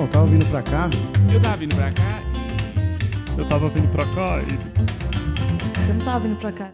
[0.00, 0.88] Não, tava vindo pra cá.
[1.30, 2.22] Eu tava vindo pra cá.
[3.36, 5.90] Eu tava vindo pra cá e.
[5.90, 6.72] Eu não tava vindo pra cá.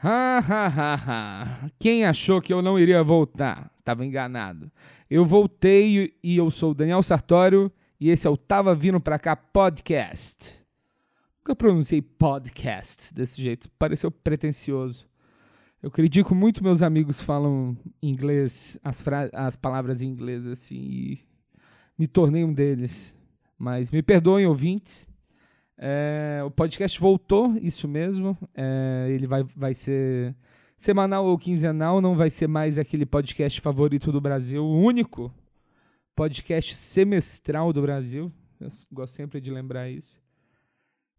[0.00, 1.70] Ha, ha, ha, ha.
[1.76, 3.72] Quem achou que eu não iria voltar?
[3.82, 4.70] Tava enganado.
[5.10, 7.68] Eu voltei e eu sou o Daniel Sartório
[7.98, 10.54] e esse é o Tava Vindo Pra Cá Podcast.
[11.40, 15.04] Nunca pronunciei podcast desse jeito, pareceu pretencioso.
[15.82, 21.29] Eu critico muito meus amigos falam inglês, as, as palavras em inglês assim, e
[22.00, 23.14] me tornei um deles.
[23.58, 25.06] Mas me perdoem, ouvintes.
[25.76, 28.38] É, o podcast voltou, isso mesmo.
[28.54, 30.34] É, ele vai, vai ser
[30.78, 35.30] semanal ou quinzenal, não vai ser mais aquele podcast favorito do Brasil, o único
[36.16, 38.32] podcast semestral do Brasil.
[38.58, 40.18] Eu gosto sempre de lembrar isso.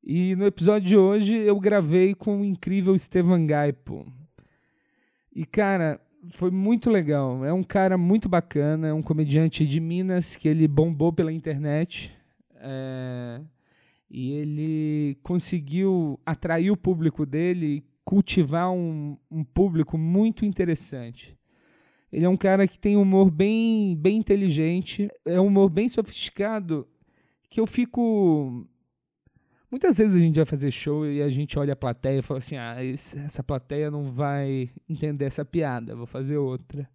[0.03, 4.11] E no episódio de hoje eu gravei com o incrível Estevan Gaipo.
[5.31, 7.43] E cara, foi muito legal.
[7.43, 12.11] É um cara muito bacana, é um comediante de Minas que ele bombou pela internet.
[12.55, 13.41] É...
[14.09, 21.37] E ele conseguiu atrair o público dele, cultivar um, um público muito interessante.
[22.11, 26.85] Ele é um cara que tem humor bem, bem inteligente, é um humor bem sofisticado,
[27.49, 28.67] que eu fico
[29.71, 32.39] Muitas vezes a gente vai fazer show e a gente olha a plateia e fala
[32.39, 36.89] assim: ah, essa plateia não vai entender essa piada, vou fazer outra.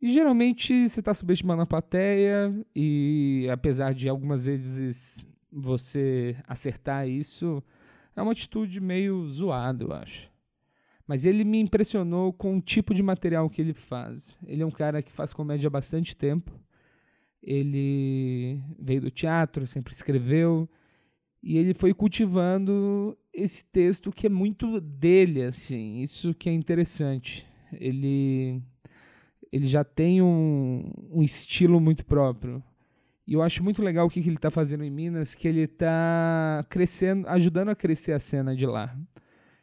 [0.00, 7.62] E geralmente você está subestimando a plateia, e apesar de algumas vezes você acertar isso,
[8.16, 10.30] é uma atitude meio zoada, eu acho.
[11.06, 14.38] Mas ele me impressionou com o tipo de material que ele faz.
[14.46, 16.52] Ele é um cara que faz comédia há bastante tempo.
[17.42, 20.68] Ele veio do teatro, sempre escreveu
[21.42, 26.00] e ele foi cultivando esse texto que é muito dele, assim.
[26.00, 27.46] Isso que é interessante.
[27.72, 28.60] Ele,
[29.52, 32.62] ele já tem um, um estilo muito próprio.
[33.26, 35.60] E eu acho muito legal o que, que ele está fazendo em Minas, que ele
[35.60, 38.96] está crescendo, ajudando a crescer a cena de lá.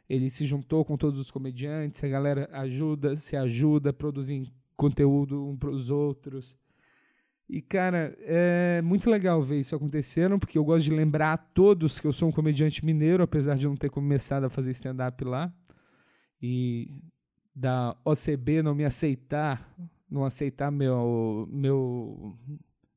[0.07, 5.57] Ele se juntou com todos os comediantes, a galera ajuda, se ajuda, produzem conteúdo um
[5.57, 6.55] para os outros.
[7.47, 11.99] E, cara, é muito legal ver isso acontecendo, porque eu gosto de lembrar a todos
[11.99, 15.53] que eu sou um comediante mineiro, apesar de não ter começado a fazer stand-up lá.
[16.41, 16.89] E
[17.55, 19.71] da OCB não me aceitar,
[20.09, 22.35] não aceitar meu, meu,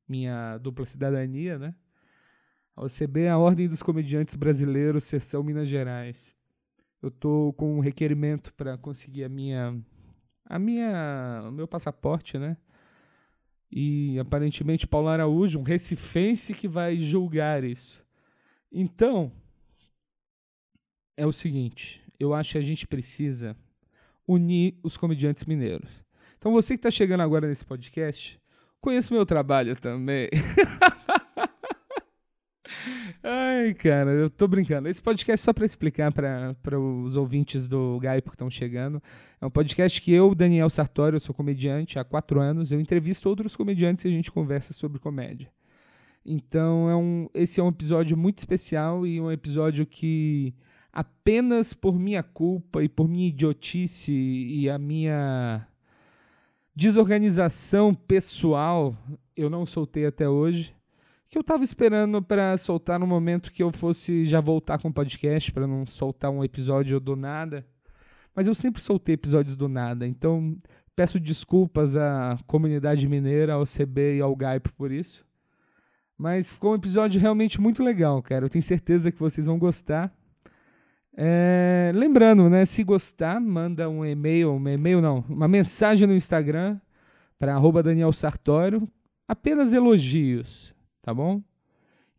[0.07, 1.75] minha dupla cidadania, né?
[2.75, 6.35] A OCB é a Ordem dos Comediantes Brasileiros, seção Minas Gerais.
[7.01, 9.79] Eu tô com um requerimento para conseguir a minha,
[10.45, 12.57] a minha, o meu passaporte, né?
[13.71, 18.03] E aparentemente Paulo Araújo, um recifense que vai julgar isso.
[18.71, 19.31] Então,
[21.15, 23.55] é o seguinte, eu acho que a gente precisa
[24.27, 26.03] unir os comediantes mineiros.
[26.37, 28.39] Então você que está chegando agora nesse podcast,
[28.79, 30.29] conheça o meu trabalho também.
[33.21, 34.87] Ai, cara, eu tô brincando.
[34.87, 39.03] Esse podcast só para explicar para os ouvintes do Gaipo que estão chegando.
[39.41, 42.71] É um podcast que eu, Daniel Sartori, eu sou comediante há quatro anos.
[42.71, 45.51] Eu entrevisto outros comediantes e a gente conversa sobre comédia.
[46.25, 50.53] Então, é um, esse é um episódio muito especial e um episódio que
[50.91, 55.67] apenas por minha culpa e por minha idiotice e a minha
[56.73, 58.95] desorganização pessoal
[59.35, 60.73] eu não soltei até hoje
[61.29, 64.93] que eu tava esperando para soltar no momento que eu fosse já voltar com o
[64.93, 67.65] podcast, para não soltar um episódio do nada.
[68.35, 70.57] Mas eu sempre soltei episódios do nada, então
[70.95, 75.23] peço desculpas à comunidade mineira, ao CB e ao Gaipo por isso.
[76.17, 78.45] Mas ficou um episódio realmente muito legal, cara.
[78.45, 80.11] Eu tenho certeza que vocês vão gostar.
[81.15, 82.65] É, lembrando, né?
[82.65, 86.79] Se gostar, manda um e-mail, um e-mail não, uma mensagem no Instagram
[87.37, 88.89] para Daniel Sartório.
[89.27, 91.41] Apenas elogios tá bom?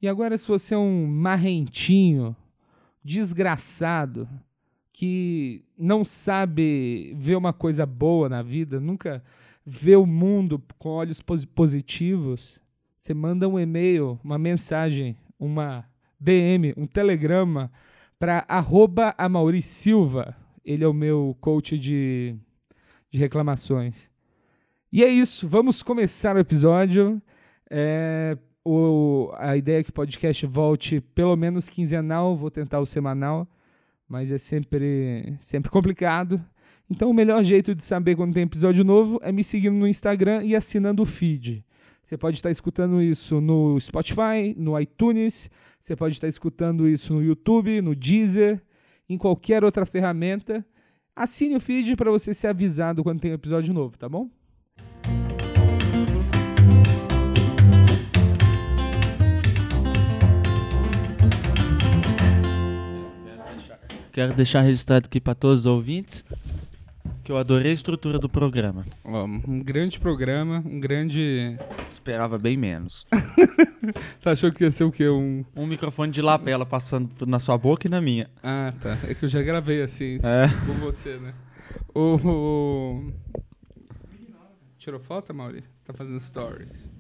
[0.00, 2.34] E agora, se você é um marrentinho,
[3.04, 4.28] desgraçado,
[4.92, 9.22] que não sabe ver uma coisa boa na vida, nunca
[9.64, 11.22] vê o mundo com olhos
[11.54, 12.60] positivos,
[12.98, 15.88] você manda um e-mail, uma mensagem, uma
[16.18, 17.72] DM, um telegrama
[18.18, 19.14] para arroba
[19.62, 20.36] Silva.
[20.62, 22.36] Ele é o meu coach de,
[23.10, 24.10] de reclamações.
[24.92, 27.22] E é isso, vamos começar o episódio.
[27.70, 32.86] É, o, a ideia é que o podcast volte pelo menos quinzenal, vou tentar o
[32.86, 33.48] semanal,
[34.08, 36.44] mas é sempre, sempre complicado.
[36.90, 40.42] Então o melhor jeito de saber quando tem episódio novo é me seguindo no Instagram
[40.44, 41.64] e assinando o feed.
[42.02, 47.22] Você pode estar escutando isso no Spotify, no iTunes, você pode estar escutando isso no
[47.22, 48.60] YouTube, no Deezer,
[49.08, 50.66] em qualquer outra ferramenta.
[51.14, 54.28] Assine o feed para você ser avisado quando tem episódio novo, tá bom?
[64.20, 66.22] Quero deixar registrado aqui para todos os ouvintes
[67.24, 68.84] que eu adorei a estrutura do programa.
[69.02, 71.56] Ó, um grande programa, um grande.
[71.88, 73.06] Esperava bem menos.
[74.20, 75.08] Você achou que ia ser o quê?
[75.08, 75.42] Um.
[75.56, 78.28] Um microfone de lapela passando na sua boca e na minha.
[78.42, 78.98] Ah, tá.
[79.08, 80.48] É que eu já gravei assim É.
[80.66, 81.32] com você, né?
[81.94, 82.16] O.
[82.22, 83.12] o-
[84.76, 85.64] Tirou foto, Mauri?
[85.82, 86.90] Tá fazendo stories.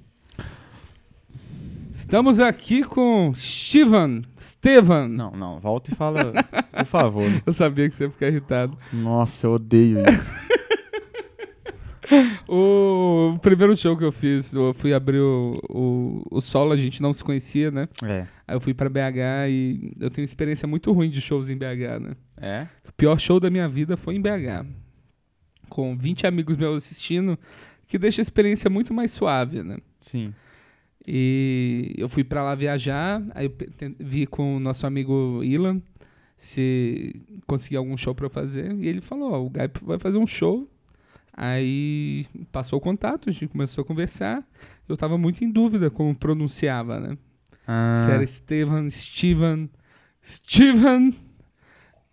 [1.94, 4.22] Estamos aqui com Steven.
[4.38, 5.08] Steven.
[5.08, 6.32] Não, não, volta e fala,
[6.72, 7.24] por favor.
[7.44, 8.76] Eu sabia que você ia ficar irritado.
[8.92, 10.32] Nossa, eu odeio isso.
[12.48, 17.00] O primeiro show que eu fiz, eu fui abrir o, o, o solo, a gente
[17.00, 17.88] não se conhecia, né?
[18.02, 18.26] É.
[18.48, 22.00] Aí eu fui pra BH e eu tenho experiência muito ruim de shows em BH,
[22.00, 22.16] né?
[22.36, 22.66] É?
[22.88, 24.66] O pior show da minha vida foi em BH.
[25.68, 27.38] Com 20 amigos meus assistindo,
[27.86, 29.76] que deixa a experiência muito mais suave, né?
[30.00, 30.34] Sim.
[31.06, 33.54] E eu fui pra lá viajar, aí eu
[33.98, 35.80] vi com o nosso amigo Ilan
[36.36, 37.14] se
[37.46, 38.74] conseguia algum show pra eu fazer.
[38.76, 40.66] E ele falou: Ó, o Guy vai fazer um show.
[41.32, 44.42] Aí passou o contato, a gente começou a conversar.
[44.88, 47.18] Eu tava muito em dúvida como pronunciava, né?
[47.66, 49.70] Ah, Se era Steven, Steven,
[50.24, 51.14] Steven.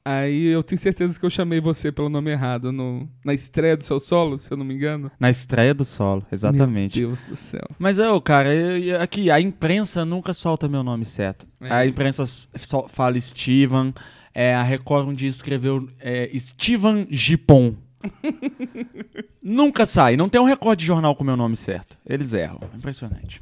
[0.10, 3.84] Aí eu tenho certeza que eu chamei você pelo nome errado no, na estreia do
[3.84, 5.12] seu solo, se eu não me engano.
[5.20, 6.98] Na estreia do solo, exatamente.
[6.98, 7.68] Meu Deus do céu.
[7.78, 11.46] Mas eu, cara, eu- aqui, a imprensa nunca solta meu nome certo.
[11.60, 11.74] É.
[11.74, 13.94] A imprensa s- só fala Steven,
[14.34, 17.76] é, a Record um dia escreveu é, Steven Gipon.
[19.44, 21.98] nunca sai, não tem um recorde de jornal com meu nome certo.
[22.06, 23.42] Eles erram, impressionante.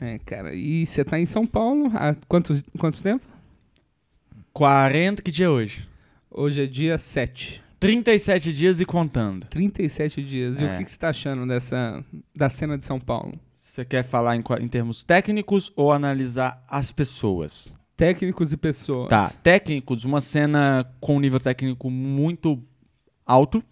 [0.00, 0.54] É, cara.
[0.54, 3.24] E você tá em São Paulo há quanto, quanto tempo?
[4.52, 5.88] 40, que dia é hoje?
[6.30, 7.62] Hoje é dia 7.
[7.78, 9.46] 37 dias e contando.
[9.46, 10.60] 37 dias.
[10.60, 10.74] E É.
[10.74, 12.04] o que, que você tá achando dessa,
[12.36, 13.32] da cena de São Paulo?
[13.54, 17.72] Você quer falar em, qua- em termos técnicos ou analisar as pessoas?
[17.96, 19.08] Técnicos e pessoas.
[19.08, 22.62] Tá, técnicos, uma cena com um nível técnico muito
[23.24, 23.62] alto.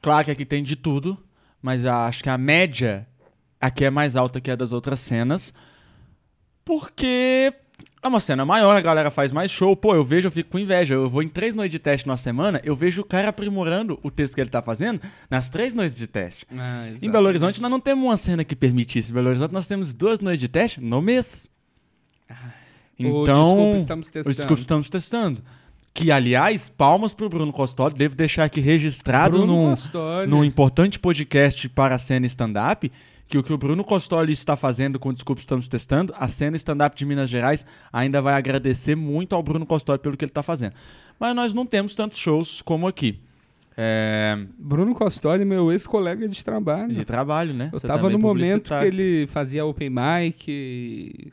[0.00, 1.18] Claro que aqui tem de tudo,
[1.62, 3.06] mas a- acho que a média
[3.60, 5.52] aqui é mais alta que a das outras cenas.
[6.64, 7.52] Porque
[8.02, 9.74] é uma cena maior, a galera faz mais show.
[9.76, 10.94] Pô, eu vejo, eu fico com inveja.
[10.94, 14.10] Eu vou em três noites de teste numa semana, eu vejo o cara aprimorando o
[14.10, 15.00] texto que ele tá fazendo
[15.30, 16.46] nas três noites de teste.
[16.56, 17.10] Ah, Em.
[17.10, 19.10] Belo Horizonte nós não temos uma cena que permite isso.
[19.10, 21.50] Em Belo Horizonte nós temos duas noites de teste no mês.
[23.00, 24.36] O Então, Desculpa, estamos o testando.
[24.36, 25.42] Desculpa, estamos testando.
[25.94, 27.94] Que, aliás, palmas pro Bruno Costoli.
[27.94, 30.26] Devo deixar aqui registrado Bruno num, Costoli.
[30.28, 32.90] num importante podcast para a cena stand-up
[33.28, 36.56] que o que o Bruno Costoli está fazendo com o Desculpa, estamos testando, a cena
[36.56, 40.42] stand-up de Minas Gerais ainda vai agradecer muito ao Bruno Costoli pelo que ele está
[40.42, 40.72] fazendo.
[41.20, 43.20] Mas nós não temos tantos shows como aqui.
[43.76, 46.92] É, Bruno Costoli, meu ex-colega de trabalho.
[46.92, 47.68] de trabalho, né?
[47.72, 50.46] Eu Você tava também no momento que ele fazia open mic.
[50.48, 51.30] e-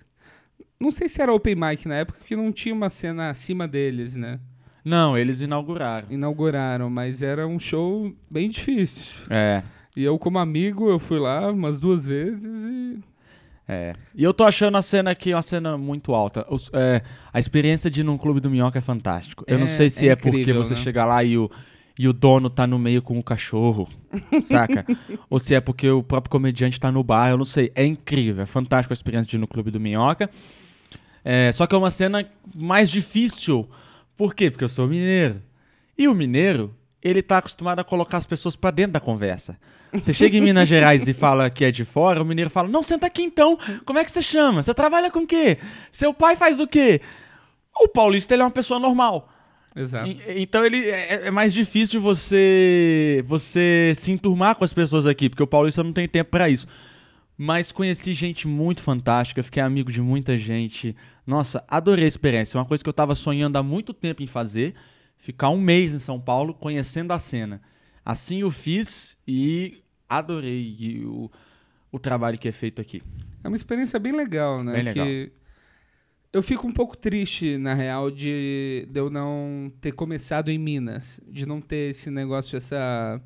[0.80, 4.16] Não sei se era open mic na época, porque não tinha uma cena acima deles,
[4.16, 4.40] né?
[4.84, 6.08] Não, eles inauguraram.
[6.12, 9.24] Inauguraram, mas era um show bem difícil.
[9.32, 9.64] É,
[9.96, 13.00] E eu, como amigo, eu fui lá umas duas vezes e.
[13.68, 13.94] É.
[14.14, 16.46] E eu tô achando a cena aqui uma cena muito alta.
[16.50, 17.02] Os- é,
[17.34, 19.44] a experiência de ir num clube do Minhoca é fantástico.
[19.48, 20.80] Eu não É- sei se é é, porque incrível, você né?
[20.82, 21.50] chega lá e o,
[21.98, 23.90] e o dono tá no meio com o cachorro,
[24.44, 24.86] saca?
[25.30, 27.72] Ou se é porque o próprio comediante tá no bar, eu não sei.
[27.74, 30.30] É incrível, é fantástico a experiência de ir no clube do Minhoca.
[31.24, 32.24] É, só que é uma cena
[32.54, 33.68] mais difícil.
[34.16, 34.52] Por quê?
[34.52, 35.42] Porque eu sou mineiro.
[35.98, 36.72] E o mineiro,
[37.02, 39.58] ele tá acostumado a colocar as pessoas pra dentro da conversa.
[40.04, 42.82] Você chega em Minas Gerais e fala que é de fora, o mineiro fala: Não,
[42.84, 43.58] senta aqui então.
[43.86, 44.62] Como é que você chama?
[44.64, 45.58] Você trabalha com o quê?
[45.92, 47.02] Seu pai faz o quê?
[47.78, 49.30] O paulista ele é uma pessoa normal.
[49.76, 50.10] Exato.
[50.10, 55.30] E- Então ele é, é mais difícil você você se enturmar com as pessoas aqui,
[55.30, 56.68] porque o paulista não tem tempo pra isso.
[57.38, 60.96] Mas conheci gente muito fantástica, fiquei amigo de muita gente.
[61.28, 62.58] Nossa, adorei a experiência.
[62.58, 64.74] É uma coisa que eu tava sonhando há muito tempo em fazer,
[65.18, 67.62] ficar um mês em São Paulo conhecendo a cena.
[68.06, 71.32] Assim eu fiz e adorei o,
[71.92, 73.02] o trabalho que é feito aqui.
[73.44, 74.74] É uma experiência bem legal, né?
[74.74, 75.06] Bem legal.
[75.06, 75.32] Que
[76.34, 81.20] eu fico um pouco triste, na real, de, de eu não ter começado em Minas.
[81.28, 83.22] De não ter esse negócio, essa,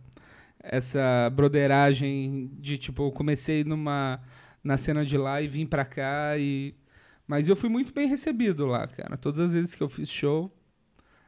[0.62, 4.22] essa broderagem de, tipo, eu comecei numa,
[4.64, 6.76] na cena de lá e vim pra cá e...
[7.28, 9.16] Mas eu fui muito bem recebido lá, cara.
[9.18, 10.52] Todas as vezes que eu fiz show...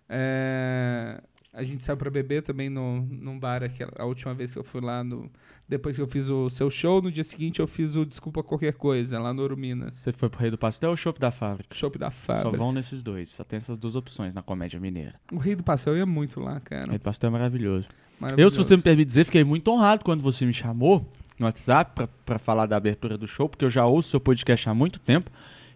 [0.09, 1.21] é,
[1.53, 4.63] A gente saiu pra beber também no, num bar, aquela, a última vez que eu
[4.63, 5.29] fui lá no...
[5.67, 8.73] Depois que eu fiz o seu show, no dia seguinte eu fiz o Desculpa Qualquer
[8.73, 9.97] Coisa, lá no Ouro Minas.
[9.97, 11.75] Você foi pro Rei do Pastel ou Chopp da Fábrica?
[11.75, 12.57] Chopp da Só Fábrica.
[12.57, 15.13] vão nesses dois, só tem essas duas opções na comédia mineira.
[15.31, 16.87] O Rei do Pastel ia muito lá, O cara.
[16.89, 17.87] Rei do Pastel é maravilhoso.
[17.89, 18.55] Eu, Maravilhoso.
[18.55, 21.05] se você me permite dizer, fiquei muito honrado quando você me chamou
[21.39, 24.69] no WhatsApp pra, pra falar da abertura do show, porque eu já ouço seu podcast
[24.69, 25.29] há muito tempo.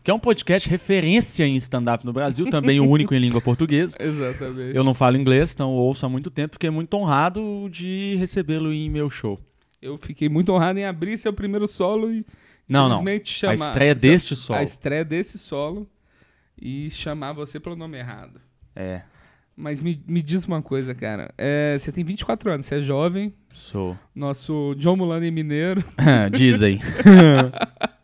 [0.06, 3.98] Que é um podcast referência em stand-up no Brasil, também o único em língua portuguesa.
[4.00, 4.78] Exatamente.
[4.78, 8.88] Eu não falo inglês, então ouço há muito tempo, fiquei muito honrado de recebê-lo em
[8.88, 9.40] meu show.
[9.82, 12.24] Eu fiquei muito honrado em abrir seu primeiro solo e
[12.70, 12.98] Não, não.
[12.98, 13.66] simplesmente A chamar.
[13.66, 14.60] estreia deste solo.
[14.60, 15.90] A estreia desse solo
[16.62, 18.40] e chamar você pelo nome errado.
[18.76, 19.02] É,
[19.58, 21.34] Mas me, me diz uma coisa, cara.
[21.36, 23.98] É, você tem 24 anos, você é jovem, sou.
[24.14, 25.84] nosso John Mulane mineiro.
[26.32, 26.80] Dizem.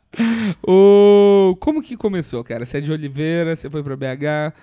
[0.68, 1.56] O...
[1.60, 2.66] Como que começou, cara?
[2.66, 4.54] Você é de Oliveira, você foi pra BH.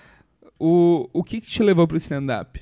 [0.59, 2.61] O, o que, que te levou pro stand-up?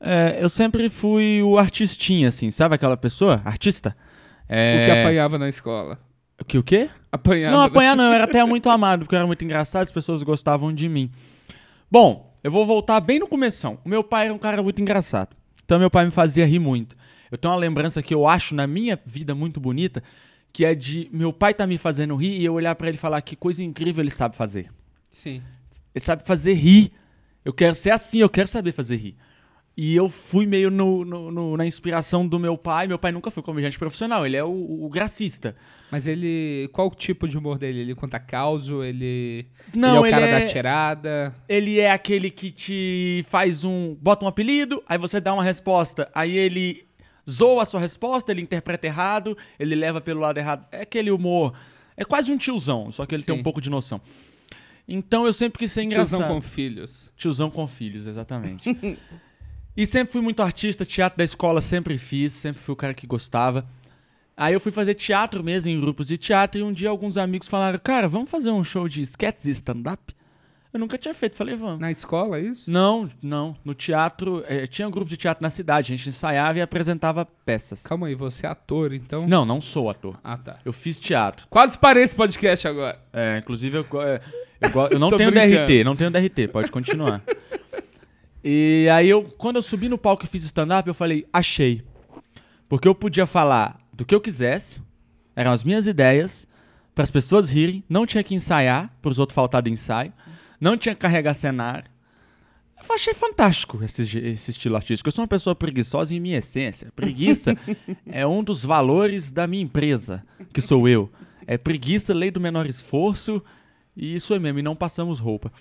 [0.00, 3.42] É, eu sempre fui o artistinha, assim, sabe aquela pessoa?
[3.44, 3.96] Artista?
[4.48, 4.82] É...
[4.82, 5.98] O que apanhava na escola?
[6.40, 6.88] O que o quê?
[7.10, 7.56] Apanhava.
[7.56, 10.22] Não, apanhar não, eu era até muito amado, porque eu era muito engraçado, as pessoas
[10.22, 11.10] gostavam de mim.
[11.90, 13.78] Bom, eu vou voltar bem no começão.
[13.84, 15.36] O meu pai era um cara muito engraçado.
[15.64, 16.96] Então meu pai me fazia rir muito.
[17.30, 20.02] Eu tenho uma lembrança que eu acho na minha vida muito bonita,
[20.58, 23.00] que é de meu pai tá me fazendo rir e eu olhar pra ele e
[23.00, 24.68] falar que coisa incrível ele sabe fazer.
[25.08, 25.40] Sim.
[25.94, 26.90] Ele sabe fazer rir.
[27.44, 29.16] Eu quero ser assim, eu quero saber fazer rir.
[29.76, 32.88] E eu fui meio no- no- no- na inspiração do meu pai.
[32.88, 34.50] Meu pai nunca foi comediante profissional, ele é o,
[34.84, 35.54] o gracista.
[35.92, 36.68] Mas ele.
[36.72, 37.78] Qual o tipo de humor dele?
[37.78, 38.82] Ele conta causo?
[38.82, 39.46] Ele.
[39.72, 41.34] Não, ele é o cara ele da é- tirada.
[41.48, 43.94] Ele é aquele que te faz um.
[43.94, 46.87] bota um apelido, aí você dá uma resposta, aí ele
[47.28, 50.66] zoa a sua resposta, ele interpreta errado, ele leva pelo lado errado.
[50.72, 51.54] É aquele humor.
[51.96, 53.40] É quase um tiozão, só que ele tem Sim.
[53.40, 54.00] um pouco de noção.
[54.86, 56.20] Então eu sempre quis ser engraçado.
[56.20, 57.12] Tiozão com filhos.
[57.16, 58.98] Tiozão com filhos, exatamente.
[59.76, 63.06] e sempre fui muito artista, teatro da escola sempre fiz, sempre fui o cara que
[63.06, 63.68] gostava.
[64.36, 67.48] Aí eu fui fazer teatro mesmo, em grupos de teatro, e um dia alguns amigos
[67.48, 70.14] falaram, cara, vamos fazer um show de sketches e stand-up?
[70.72, 71.80] Eu nunca tinha feito, falei, vamos.
[71.80, 72.70] Na escola, é isso?
[72.70, 73.56] Não, não.
[73.64, 77.24] No teatro, eh, tinha um grupo de teatro na cidade, a gente ensaiava e apresentava
[77.24, 77.82] peças.
[77.84, 79.26] Calma aí, você é ator, então.
[79.26, 80.18] Não, não sou ator.
[80.22, 80.58] Ah, tá.
[80.64, 81.46] Eu fiz teatro.
[81.48, 82.98] Quase parei esse podcast agora.
[83.12, 84.20] É, inclusive eu, é,
[84.60, 85.56] eu, go- eu não tenho brincando.
[85.66, 87.22] DRT, não tenho DRT, pode continuar.
[88.44, 91.82] e aí eu, quando eu subi no palco e fiz stand-up, eu falei, achei.
[92.68, 94.80] Porque eu podia falar do que eu quisesse,
[95.34, 96.46] eram as minhas ideias,
[96.94, 100.12] para as pessoas rirem, não tinha que ensaiar, para os outros faltar do ensaio,
[100.60, 101.90] não tinha que carregar cenário.
[102.80, 105.08] Eu achei fantástico esse, esse estilo artístico.
[105.08, 106.92] Eu sou uma pessoa preguiçosa em minha essência.
[106.94, 107.56] Preguiça
[108.06, 111.10] é um dos valores da minha empresa, que sou eu.
[111.46, 113.42] É preguiça, lei do menor esforço,
[113.96, 115.52] e isso é mesmo, e não passamos roupa.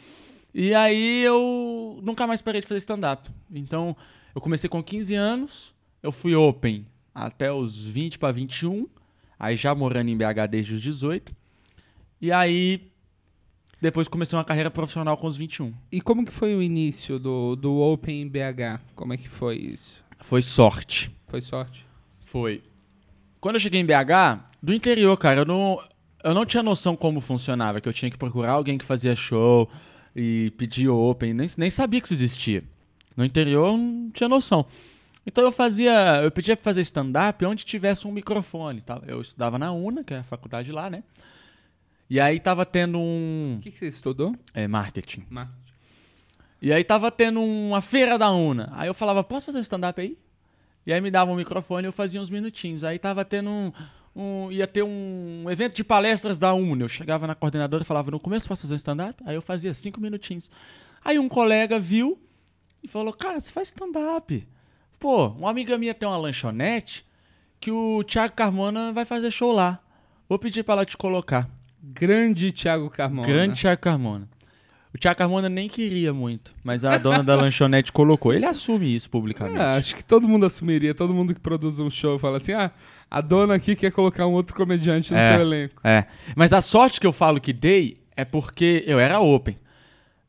[0.54, 3.30] E aí eu nunca mais parei de fazer stand-up.
[3.51, 3.96] Então,
[4.36, 5.74] eu comecei com 15 anos,
[6.04, 8.88] eu fui open até os 20 para 21,
[9.39, 11.36] aí já morando em BH desde os 18.
[12.22, 12.92] E aí
[13.79, 15.74] depois comecei uma carreira profissional com os 21.
[15.91, 18.81] E como que foi o início do, do Open em BH?
[18.96, 20.03] Como é que foi isso?
[20.19, 21.12] Foi sorte.
[21.27, 21.86] Foi sorte?
[22.19, 22.63] Foi.
[23.39, 25.79] Quando eu cheguei em BH, do interior, cara, eu não,
[26.24, 29.69] eu não tinha noção como funcionava, que eu tinha que procurar alguém que fazia show
[30.15, 32.63] e pedir open, nem, nem sabia que isso existia.
[33.15, 34.65] No interior eu não tinha noção.
[35.25, 39.01] Então eu fazia, eu pedia pra fazer stand-up onde tivesse um microfone, tá?
[39.05, 41.03] Eu estudava na UNA, que é a faculdade lá, né?
[42.10, 44.36] E aí tava tendo um O que, que você estudou?
[44.54, 45.26] é, marketing.
[45.30, 45.58] Marketing.
[46.62, 48.70] E aí tava tendo uma feira da UNA.
[48.74, 50.18] Aí eu falava, posso fazer um stand-up aí?
[50.86, 52.84] E aí me dava um microfone e eu fazia uns minutinhos.
[52.84, 53.72] Aí tava tendo um,
[54.16, 56.86] um- Ia ter um evento de palestras da UNA.
[56.86, 59.22] Eu chegava na coordenadora e falava, no começo posso fazer um stand-up?
[59.26, 60.50] Aí eu fazia cinco minutinhos.
[61.04, 62.18] Aí um colega viu
[62.82, 64.48] e falou, cara, você faz stand-up.
[65.00, 67.06] Pô, uma amiga minha tem uma lanchonete
[67.60, 69.80] que o Thiago Carmona vai fazer show lá.
[70.28, 71.48] Vou pedir pra ela te colocar.
[71.94, 73.27] Grande Thiago Carmona.
[73.27, 74.27] Grande Thiago Carmona.
[74.94, 78.34] O Thiago Carmona nem queria muito, mas a dona da lanchonete colocou.
[78.34, 79.60] Ele assume isso publicamente.
[79.60, 82.72] Ah, acho que todo mundo assumiria, todo mundo que produz um show fala assim: ah,
[83.12, 85.32] a dona aqui quer colocar um outro comediante no É.
[85.34, 85.75] seu elenco.
[85.84, 86.06] É.
[86.36, 89.58] Mas a sorte que eu falo que dei é porque eu era open.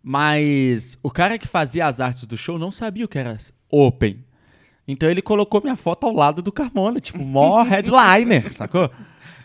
[0.03, 3.37] Mas o cara que fazia as artes do show não sabia o que era
[3.71, 4.25] open.
[4.87, 8.91] Então ele colocou minha foto ao lado do Carmona, tipo, mó headliner, sacou?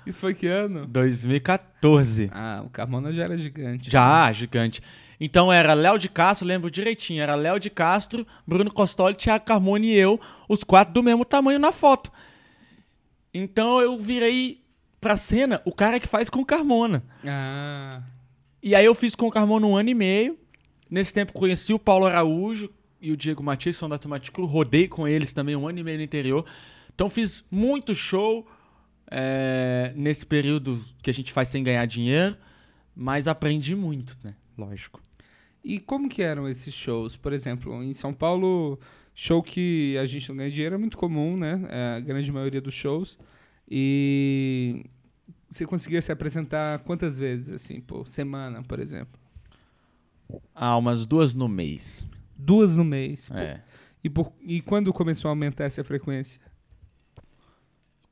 [0.06, 0.86] Isso foi que ano?
[0.88, 2.30] 2014.
[2.34, 3.90] Ah, o Carmona já era gigante.
[3.92, 4.82] Já, gigante.
[5.20, 9.86] Então era Léo de Castro, lembro direitinho, era Léo de Castro, Bruno Costoli, Thiago Carmona
[9.86, 10.20] e eu,
[10.50, 12.12] os quatro do mesmo tamanho na foto.
[13.34, 14.62] Então eu virei
[15.00, 17.04] pra cena o cara que faz com o Carmona.
[17.26, 18.02] Ah,
[18.62, 20.38] E aí eu fiz com o Carmona um ano e meio.
[20.90, 22.70] Nesse tempo conheci o Paulo Araújo
[23.02, 24.46] e o Diego Matias, que são da Tomaticru.
[24.46, 26.46] Rodei com eles também um ano e meio no interior.
[26.94, 28.46] Então fiz muito show
[29.14, 32.36] é, nesse período que a gente faz sem ganhar dinheiro.
[32.96, 34.36] Mas aprendi muito, né?
[34.58, 35.02] Lógico.
[35.64, 37.16] E como que eram esses shows?
[37.16, 38.80] Por exemplo, em São Paulo,
[39.14, 41.66] show que a gente não ganha dinheiro é muito comum, né?
[41.70, 43.18] É a grande maioria dos shows.
[43.70, 44.86] E
[45.50, 49.20] você conseguia se apresentar quantas vezes, assim, por semana, por exemplo?
[50.54, 52.08] Ah, umas duas no mês.
[52.38, 53.30] Duas no mês.
[53.32, 53.62] É.
[54.04, 56.42] E, por, e quando começou a aumentar essa frequência?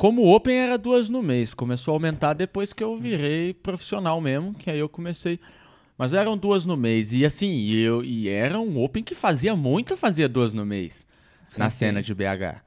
[0.01, 4.51] Como Open era duas no mês, começou a aumentar depois que eu virei profissional mesmo,
[4.51, 5.39] que aí eu comecei.
[5.96, 7.13] Mas eram duas no mês.
[7.13, 11.05] E assim, eu, e era um Open que fazia muito, fazia duas no mês
[11.55, 12.08] na Sim, cena sim.
[12.08, 12.63] de BH.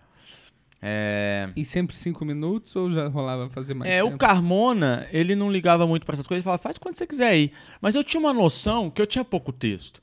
[0.80, 4.18] É, E sempre cinco minutos ou já rolava fazer mais é, o tempo?
[4.18, 7.50] Carmona, ele não ligava muito pra essas coisas, ele falava, faz quando você quiser aí.
[7.80, 10.00] Mas eu tinha uma noção que eu tinha pouco texto.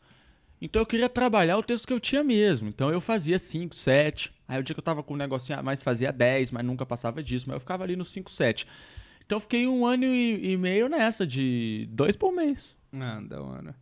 [0.61, 2.69] Então eu queria trabalhar o texto que eu tinha mesmo.
[2.69, 4.31] Então eu fazia 5, 7.
[4.47, 6.85] Aí o dia que eu tava com um negocinho a mais fazia 10, mas nunca
[6.85, 7.45] passava disso.
[7.47, 8.67] Mas eu ficava ali nos 5, 7.
[9.25, 12.77] Então eu fiquei um ano e, e meio nessa, de dois por mês.
[12.93, 13.75] Ah, da hora.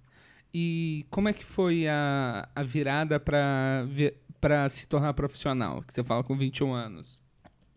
[0.53, 3.85] E como é que foi a, a virada pra,
[4.39, 5.81] pra se tornar profissional?
[5.83, 7.19] Que você fala com 21 anos.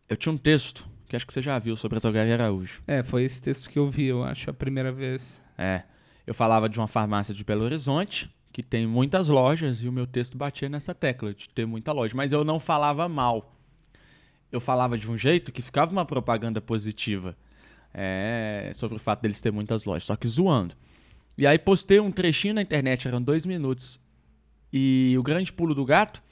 [0.09, 2.83] Eu tinha um texto, que acho que você já viu, sobre a Togaria Araújo.
[2.87, 5.43] É, foi esse texto que eu vi, eu acho, a primeira vez.
[5.57, 5.83] É.
[6.27, 10.07] Eu falava de uma farmácia de Belo Horizonte, que tem muitas lojas, e o meu
[10.07, 12.15] texto batia nessa tecla, de ter muita loja.
[12.15, 13.57] Mas eu não falava mal.
[14.51, 17.35] Eu falava de um jeito que ficava uma propaganda positiva
[17.95, 20.75] é, sobre o fato deles ter muitas lojas, só que zoando.
[21.37, 23.99] E aí postei um trechinho na internet, eram dois minutos.
[24.71, 26.23] E o grande pulo do gato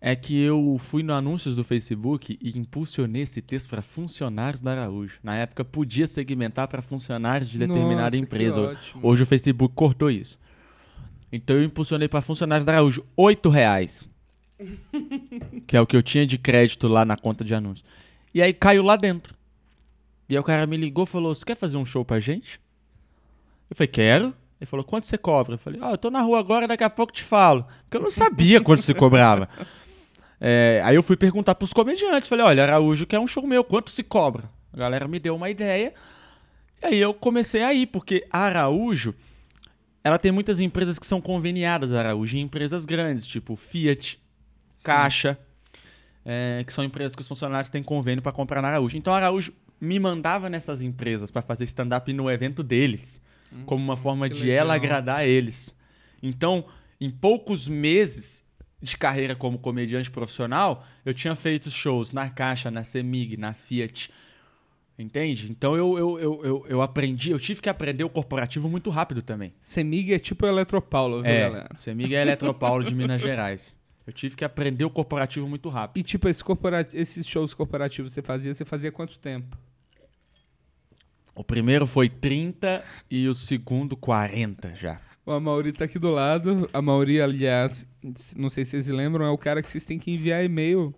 [0.00, 4.72] é que eu fui no anúncios do Facebook e impulsionei esse texto para funcionários da
[4.72, 5.18] Araújo.
[5.22, 8.76] Na época podia segmentar para funcionários de determinada Nossa, empresa.
[9.02, 10.38] Hoje o Facebook cortou isso.
[11.32, 14.04] Então eu impulsionei para funcionários da Araújo oito reais.
[15.66, 17.84] que é o que eu tinha de crédito lá na conta de anúncios.
[18.34, 19.34] E aí caiu lá dentro.
[20.28, 22.60] E aí o cara me ligou e falou: Você quer fazer um show pra gente?
[23.68, 24.34] Eu falei: Quero.
[24.60, 25.54] Ele falou: Quanto você cobra?
[25.54, 27.66] Eu falei: Ah, eu tô na rua agora, daqui a pouco te falo.
[27.82, 29.48] Porque eu não sabia quanto se cobrava.
[30.44, 32.28] É, aí eu fui perguntar pros comediantes.
[32.28, 34.50] Falei: Olha, Araújo quer um show meu, quanto se cobra?
[34.72, 35.94] A galera me deu uma ideia.
[36.82, 39.14] E aí eu comecei a ir, porque Araújo,
[40.04, 44.20] ela tem muitas empresas que são conveniadas Araújo, e empresas grandes, tipo Fiat,
[44.82, 45.38] Caixa,
[46.24, 48.96] é, que são empresas que os funcionários têm convênio para comprar na Araújo.
[48.96, 53.20] Então Araújo me mandava nessas empresas para fazer stand-up no evento deles,
[53.66, 54.84] como uma forma Hum, de ela legal.
[54.86, 55.76] agradar eles.
[56.22, 56.64] Então,
[57.00, 58.44] em poucos meses
[58.80, 64.10] de carreira como comediante profissional, eu tinha feito shows na Caixa, na Semig, na Fiat.
[65.02, 65.50] Entende?
[65.50, 69.20] Então eu, eu, eu, eu, eu aprendi, eu tive que aprender o corporativo muito rápido
[69.22, 69.52] também.
[69.60, 71.68] Semig é tipo o Eletropaulo, viu, É, galera?
[71.76, 73.74] Semig é Eletropaulo de Minas Gerais.
[74.06, 75.98] Eu tive que aprender o corporativo muito rápido.
[76.00, 79.56] E tipo, esse corpora- esses shows corporativos você fazia, você fazia quanto tempo?
[81.34, 85.00] O primeiro foi 30 e o segundo 40 já.
[85.24, 86.68] O Amauri tá aqui do lado.
[86.72, 87.86] A Mauri, aliás,
[88.36, 90.94] não sei se vocês lembram, é o cara que vocês têm que enviar e-mail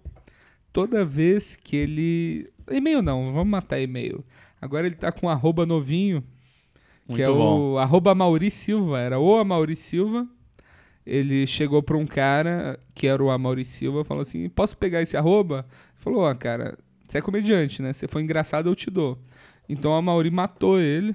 [0.72, 2.50] toda vez que ele.
[2.70, 4.24] E-mail não, vamos matar e-mail.
[4.60, 6.22] Agora ele tá com um arroba novinho,
[7.06, 7.72] Muito que é bom.
[7.74, 8.98] o arroba Mauri Silva.
[8.98, 10.26] Era o Amauri Silva.
[11.06, 15.16] Ele chegou pra um cara que era o Amauri Silva falou assim: Posso pegar esse
[15.16, 15.66] arroba?
[15.68, 17.92] Ele falou: Ó, cara, você é comediante, né?
[17.92, 19.18] Você foi engraçado, eu te dou.
[19.68, 21.14] Então a Mauri matou ele.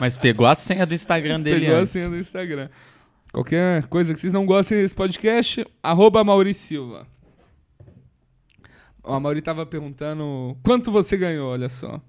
[0.00, 1.90] Mas pegou a senha do Instagram Você dele pegou a antes.
[1.92, 2.68] senha do Instagram.
[3.32, 7.06] Qualquer coisa que vocês não gostem desse podcast, arroba Mauri Silva.
[9.08, 12.00] O Mauri tava perguntando quanto você ganhou, olha só.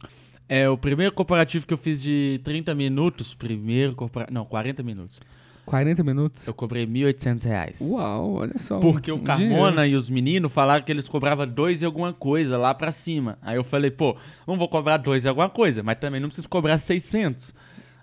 [0.48, 5.20] É, o primeiro corporativo que eu fiz de 30 minutos, primeiro corporativo, não, 40 minutos.
[5.66, 6.48] 40 minutos?
[6.48, 7.78] Eu cobrei 1.800 reais.
[7.80, 8.80] Uau, olha só.
[8.80, 12.58] Porque um o Carmona e os meninos falaram que eles cobravam dois e alguma coisa
[12.58, 13.38] lá pra cima.
[13.42, 16.50] Aí eu falei, pô, não vou cobrar dois e alguma coisa, mas também não preciso
[16.50, 17.54] cobrar 600.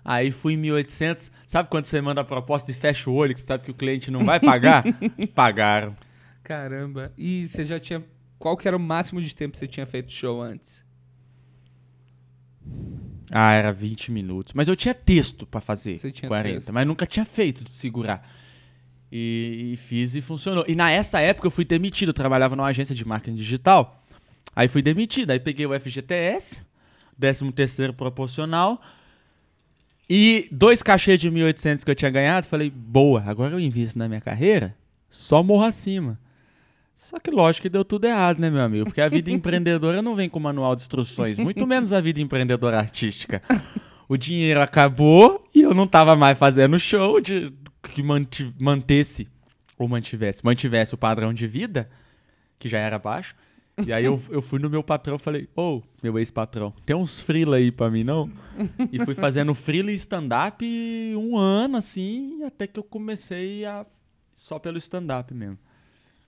[0.03, 1.29] Aí fui em 1.800.
[1.45, 3.75] Sabe quando você manda a proposta e fecha o olho, que você sabe que o
[3.75, 4.85] cliente não vai pagar?
[5.35, 5.89] Pagaram.
[5.89, 6.07] dinheiro.
[6.41, 7.11] Caramba.
[7.17, 8.01] E você já tinha.
[8.39, 10.85] Qual que era o máximo de tempo que você tinha feito show antes?
[13.31, 14.53] Ah, era 20 minutos.
[14.53, 15.97] Mas eu tinha texto pra fazer.
[15.97, 16.73] Você tinha 40, texto.
[16.73, 18.27] mas nunca tinha feito de segurar.
[19.11, 20.65] E, e fiz e funcionou.
[20.67, 22.09] E nessa época eu fui demitido.
[22.09, 24.03] Eu trabalhava numa agência de marketing digital.
[24.55, 25.31] Aí fui demitido.
[25.31, 26.63] Aí peguei o FGTS,
[27.19, 28.81] 13 terceiro proporcional.
[30.09, 32.47] E dois cachês de 1.800 que eu tinha ganhado.
[32.47, 34.75] Falei, boa, agora eu invisto na minha carreira,
[35.09, 36.17] só morro acima.
[36.97, 38.85] Só que lógico que deu tudo errado, né, meu amigo?
[38.85, 42.79] Porque a vida empreendedora não vem com manual de instruções, muito menos a vida empreendedora
[42.79, 43.41] artística.
[44.09, 49.27] O dinheiro acabou e eu não tava mais fazendo show de, que manti- mantesse,
[49.77, 51.87] ou mantivesse, mantivesse o padrão de vida,
[52.57, 53.35] que já era baixo.
[53.85, 57.21] E aí eu, eu fui no meu patrão e falei, ô, meu ex-patrão, tem uns
[57.21, 58.27] freela aí pra mim, não?
[58.91, 60.65] E fui fazendo freela e stand-up
[61.15, 63.85] um ano, assim, até que eu comecei a...
[64.33, 65.59] só pelo stand-up mesmo.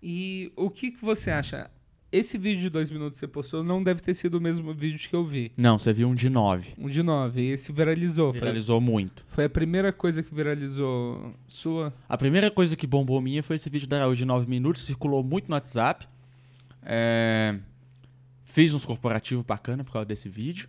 [0.02, 1.70] E o que, que você acha?
[2.12, 5.08] Esse vídeo de dois minutos que você postou não deve ter sido o mesmo vídeo
[5.08, 5.52] que eu vi.
[5.56, 6.70] Não, você viu um de 9.
[6.78, 7.42] Um de nove.
[7.42, 8.32] E esse viralizou.
[8.32, 9.24] Foi- Viralizou muito.
[9.28, 11.94] Foi, a primeira coisa que viralizou sua.
[12.08, 15.24] A primeira coisa que bombou minha foi esse vídeo da Araújo de 9 minutos, circulou
[15.24, 16.08] muito no WhatsApp.
[16.82, 17.58] É,
[18.44, 20.68] Fiz uns corporativos bacana por causa desse vídeo.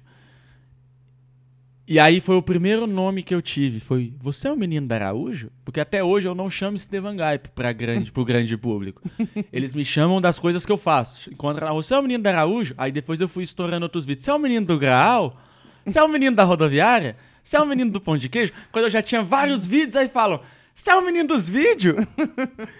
[1.91, 4.95] E aí foi o primeiro nome que eu tive, foi Você é o menino da
[4.95, 5.51] Araújo?
[5.65, 9.03] Porque até hoje eu não chamo Estevan Gaip para grande, pro grande público.
[9.53, 11.33] Eles me chamam das coisas que eu faço.
[11.61, 12.75] Lá, você é o menino da Araújo?
[12.79, 14.25] Aí depois eu fui estourando outros vídeos.
[14.25, 15.37] Você é o menino do Graal?
[15.85, 17.17] Você é o menino da rodoviária?
[17.43, 18.53] Você é o menino do pão de queijo?
[18.71, 20.41] Quando eu já tinha vários vídeos, aí falam,
[20.73, 21.97] você é o menino dos vídeos?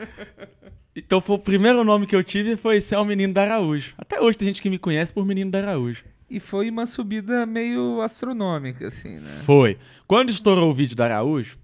[0.95, 3.93] então foi o primeiro nome que eu tive foi Você é o menino da Araújo.
[3.99, 6.05] Até hoje tem gente que me conhece por menino da Araújo.
[6.31, 9.31] E foi uma subida meio astronômica, assim, né?
[9.45, 9.77] Foi.
[10.07, 11.59] Quando estourou o vídeo da Araújo,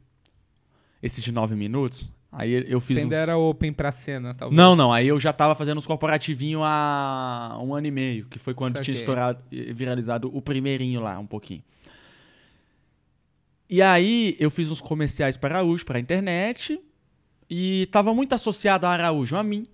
[1.02, 4.56] esse de 9 minutos, aí eu fiz Você ainda uns- era open pra cena, talvez.
[4.56, 8.38] Não, não, aí eu já tava fazendo uns corporativinhos há um ano e meio, que
[8.40, 11.62] foi quando tinha estourado, e viralizado o primeirinho lá, um pouquinho.
[13.68, 16.80] E aí eu fiz uns comerciais para Araújo, para a internet,
[17.48, 19.66] e tava muito associado a Araújo, a mim.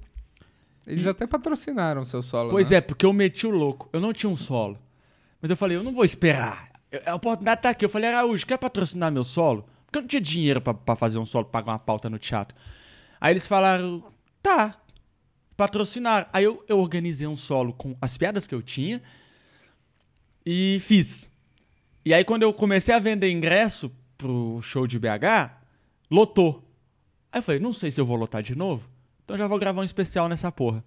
[0.86, 2.50] Eles até patrocinaram seu solo.
[2.50, 2.76] Pois né?
[2.76, 3.88] é, porque eu meti o louco.
[3.92, 4.78] Eu não tinha um solo.
[5.40, 6.70] Mas eu falei, eu não vou esperar.
[6.90, 7.84] Eu- A oportunidade tá aqui.
[7.84, 9.64] Eu falei, Araújo, quer patrocinar meu solo?
[9.86, 12.56] Porque eu não tinha dinheiro pra fazer um solo, pagar uma pauta no teatro.
[13.20, 14.02] Aí eles falaram,
[14.42, 14.74] tá,
[15.56, 16.28] patrocinar.
[16.32, 19.00] Aí eu, eu organizei um solo com as piadas que eu tinha
[20.44, 21.30] e fiz.
[22.04, 25.50] E aí quando eu comecei a vender ingresso pro show de BH,
[26.10, 26.68] lotou.
[27.30, 28.88] Aí eu falei, não sei se eu vou lotar de novo,
[29.32, 30.84] então já vou gravar um especial nessa porra.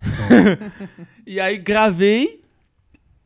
[1.26, 2.42] e aí gravei.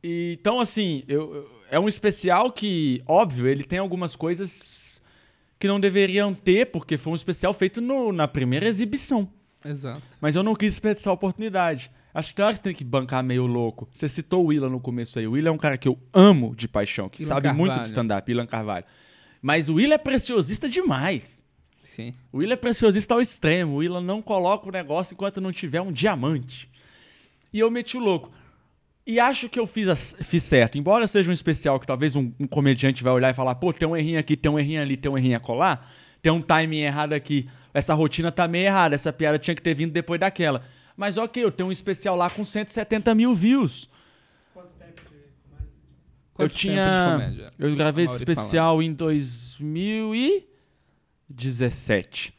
[0.02, 5.02] E, então, assim, eu, eu- é um especial que, óbvio, ele tem algumas coisas
[5.58, 9.28] que não deveriam ter, porque foi um especial feito no- na primeira exibição.
[9.64, 10.02] Exato.
[10.20, 11.90] Mas eu não quis desperdiçar a oportunidade.
[12.12, 13.88] Acho que tem hora que você tem que bancar meio louco.
[13.92, 15.26] Você citou o Willa no começo aí.
[15.26, 17.80] O Willa é um cara que eu amo de paixão, que Ilan sabe muito Carvalho.
[17.80, 18.84] de stand-up, Ilan Carvalho.
[19.42, 21.43] Mas o Willa é preciosista demais.
[21.94, 22.12] Sim.
[22.32, 23.74] O Willa é preciosista ao extremo.
[23.74, 26.68] O Willa não coloca o negócio enquanto não tiver um diamante.
[27.52, 28.32] E eu meti o louco.
[29.06, 30.76] E acho que eu fiz, as- fiz certo.
[30.76, 33.86] Embora seja um especial que talvez um, um comediante vai olhar e falar, pô, tem
[33.86, 35.86] um errinho aqui, tem um errinho ali, tem um errinho acolá,
[36.20, 39.74] tem um timing errado aqui, essa rotina tá meio errada, essa piada tinha que ter
[39.74, 40.64] vindo depois daquela.
[40.96, 43.88] Mas ok, eu tenho um especial lá com 170 mil views.
[44.52, 44.70] Quanto
[46.38, 46.90] eu tempo tinha.
[46.90, 47.52] de comédia?
[47.58, 48.92] Eu gravei A esse especial em
[51.34, 52.34] 2017.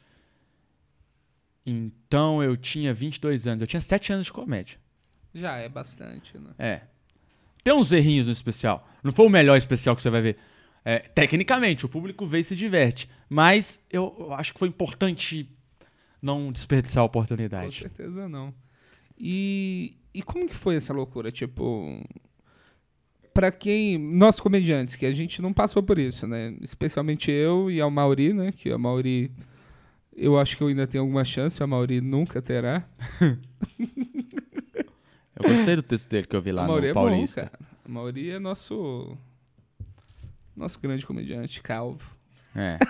[1.65, 3.61] Então eu tinha 22 anos.
[3.61, 4.77] Eu tinha 7 anos de comédia.
[5.33, 6.51] Já é bastante, né?
[6.57, 6.81] É.
[7.63, 8.87] Tem uns errinhos no especial.
[9.03, 10.37] Não foi o melhor especial que você vai ver.
[10.83, 13.09] É, tecnicamente, o público vê e se diverte.
[13.27, 15.49] Mas eu, eu acho que foi importante
[16.21, 17.79] não desperdiçar a Com oportunidade.
[17.79, 18.53] certeza não.
[19.17, 21.31] E, e como que foi essa loucura?
[21.31, 22.03] Tipo,
[23.35, 26.55] pra quem, nós comediantes, que a gente não passou por isso, né?
[26.61, 28.53] Especialmente eu e a Mauri, né?
[28.53, 29.29] Que a Mauri,
[30.15, 32.87] eu acho que eu ainda tenho alguma chance, a Mauri nunca terá.
[35.37, 37.41] Eu gostei do texto dele que eu vi lá no é Paulista.
[37.41, 37.59] bom, cara.
[37.83, 39.17] A Mauri é nosso,
[40.55, 42.09] nosso grande comediante, calvo.
[42.55, 42.79] É.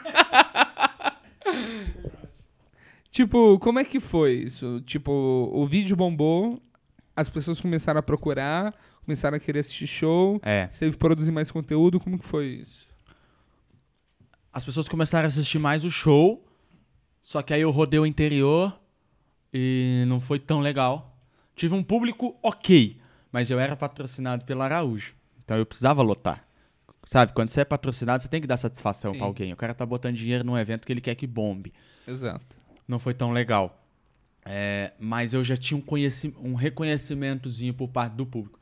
[3.10, 4.82] Tipo, como é que foi isso?
[4.82, 6.62] Tipo, o vídeo bombou,
[7.16, 8.74] as pessoas começaram a procurar,
[9.04, 10.68] começaram a querer assistir show, é.
[10.70, 12.88] você teve que produzir mais conteúdo, como que foi isso?
[14.56, 16.42] as pessoas começaram a assistir mais o show,
[17.22, 18.74] só que aí eu rodei o interior
[19.54, 21.14] e não foi tão legal.
[21.54, 22.98] Tive um público ok,
[23.34, 26.48] mas eu era patrocinado pela Araújo, então eu precisava lotar.
[27.06, 29.52] Sabe, quando você é patrocinado, você tem que dar satisfação pra alguém.
[29.52, 31.74] O cara tá botando dinheiro num evento que ele quer que bombe.
[32.08, 32.56] Exato.
[32.88, 33.85] Não foi tão legal.
[34.48, 35.84] É, mas eu já tinha um,
[36.50, 38.60] um reconhecimentozinho por parte do público.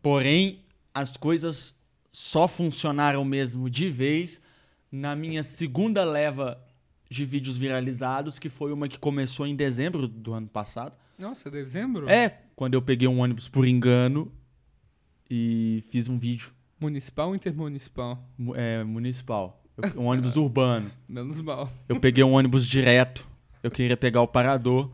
[0.00, 0.60] Porém,
[0.94, 1.74] as coisas
[2.12, 4.40] só funcionaram mesmo de vez
[4.90, 6.58] na minha segunda leva
[7.10, 10.96] de vídeos viralizados, que foi uma que começou em dezembro do ano passado.
[11.18, 12.08] Nossa, dezembro?
[12.08, 14.30] É, quando eu peguei um ônibus por engano
[15.30, 18.22] e fiz um vídeo Municipal ou intermunicipal?
[18.36, 19.62] mu- é, municipal.
[19.76, 20.90] Eu- Um ônibus urbano.
[21.08, 21.72] Menos mal.
[21.88, 23.26] Eu peguei um ônibus direto.
[23.62, 24.90] Eu queria pegar o parador.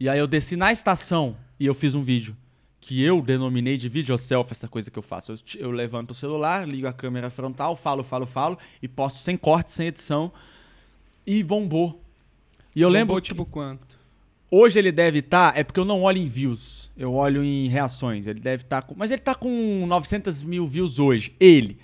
[0.00, 2.36] E aí eu desci na estação e eu fiz um vídeo.
[2.80, 5.32] Que eu denominei de video selfie, essa coisa que eu faço.
[5.32, 9.36] Eu, eu levanto o celular, ligo a câmera frontal, falo, falo, falo, e posto sem
[9.36, 10.32] corte, sem edição.
[11.26, 12.00] E bombou.
[12.74, 13.08] E eu lembro.
[13.08, 13.98] Bombou, que tipo quanto?
[14.50, 15.58] Hoje ele deve estar.
[15.58, 16.90] é porque eu não olho em views.
[16.96, 18.26] Eu olho em reações.
[18.26, 18.94] Ele deve estar com.
[18.96, 21.34] Mas ele tá com 900 mil views hoje.
[21.40, 21.78] Ele.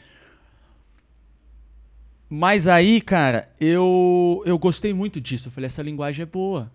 [2.30, 5.48] Mas aí, cara, eu, eu gostei muito disso.
[5.48, 6.72] Eu falei, essa linguagem é boa.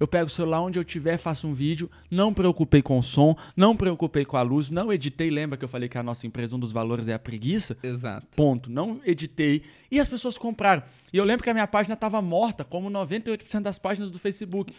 [0.00, 3.36] Eu pego o celular onde eu tiver, faço um vídeo, não preocupei com o som,
[3.54, 5.28] não preocupei com a luz, não editei.
[5.28, 7.76] Lembra que eu falei que a nossa empresa, um dos valores é a preguiça?
[7.82, 8.26] Exato.
[8.34, 8.70] Ponto.
[8.70, 9.62] Não editei.
[9.90, 10.82] E as pessoas compraram.
[11.12, 14.74] E eu lembro que a minha página estava morta, como 98% das páginas do Facebook.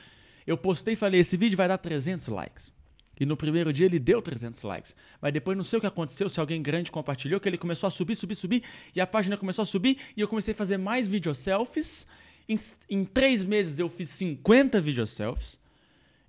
[0.47, 2.73] Eu postei e falei: esse vídeo vai dar 300 likes.
[3.19, 4.95] E no primeiro dia ele deu 300 likes.
[5.21, 7.91] Mas depois não sei o que aconteceu, se alguém grande compartilhou, que ele começou a
[7.91, 8.63] subir, subir, subir.
[8.95, 9.99] E a página começou a subir.
[10.17, 12.07] E eu comecei a fazer mais video selfies.
[12.47, 12.55] Em,
[12.89, 15.59] em três meses eu fiz 50 video selfies.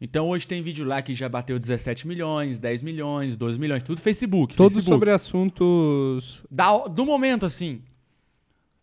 [0.01, 4.01] Então hoje tem vídeo lá que já bateu 17 milhões, 10 milhões, 12 milhões, tudo
[4.01, 4.57] Facebook.
[4.57, 4.95] Todos Facebook.
[4.95, 6.43] sobre assuntos.
[6.51, 7.83] Da- do momento, assim.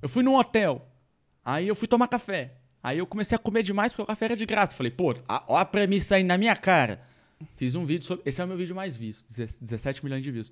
[0.01, 0.87] Eu fui num hotel.
[1.43, 2.53] Aí eu fui tomar café.
[2.81, 4.73] Aí eu comecei a comer demais porque o café era de graça.
[4.75, 7.01] Falei, pô, a- ó a premissa aí na minha cara.
[7.57, 8.23] Fiz um vídeo sobre.
[8.25, 9.25] Esse é o meu vídeo mais visto,
[9.61, 10.51] 17 milhões de views.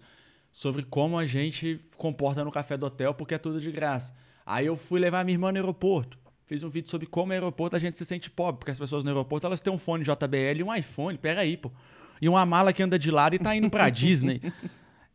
[0.52, 4.14] Sobre como a gente comporta no café do hotel porque é tudo de graça.
[4.46, 6.18] Aí eu fui levar minha irmã no aeroporto.
[6.48, 9.04] Fiz um vídeo sobre como no aeroporto a gente se sente pobre, porque as pessoas
[9.04, 11.70] no aeroporto elas têm um fone JBL e um iPhone, peraí, pô.
[12.22, 14.42] E uma mala que anda de lado e tá indo pra Disney.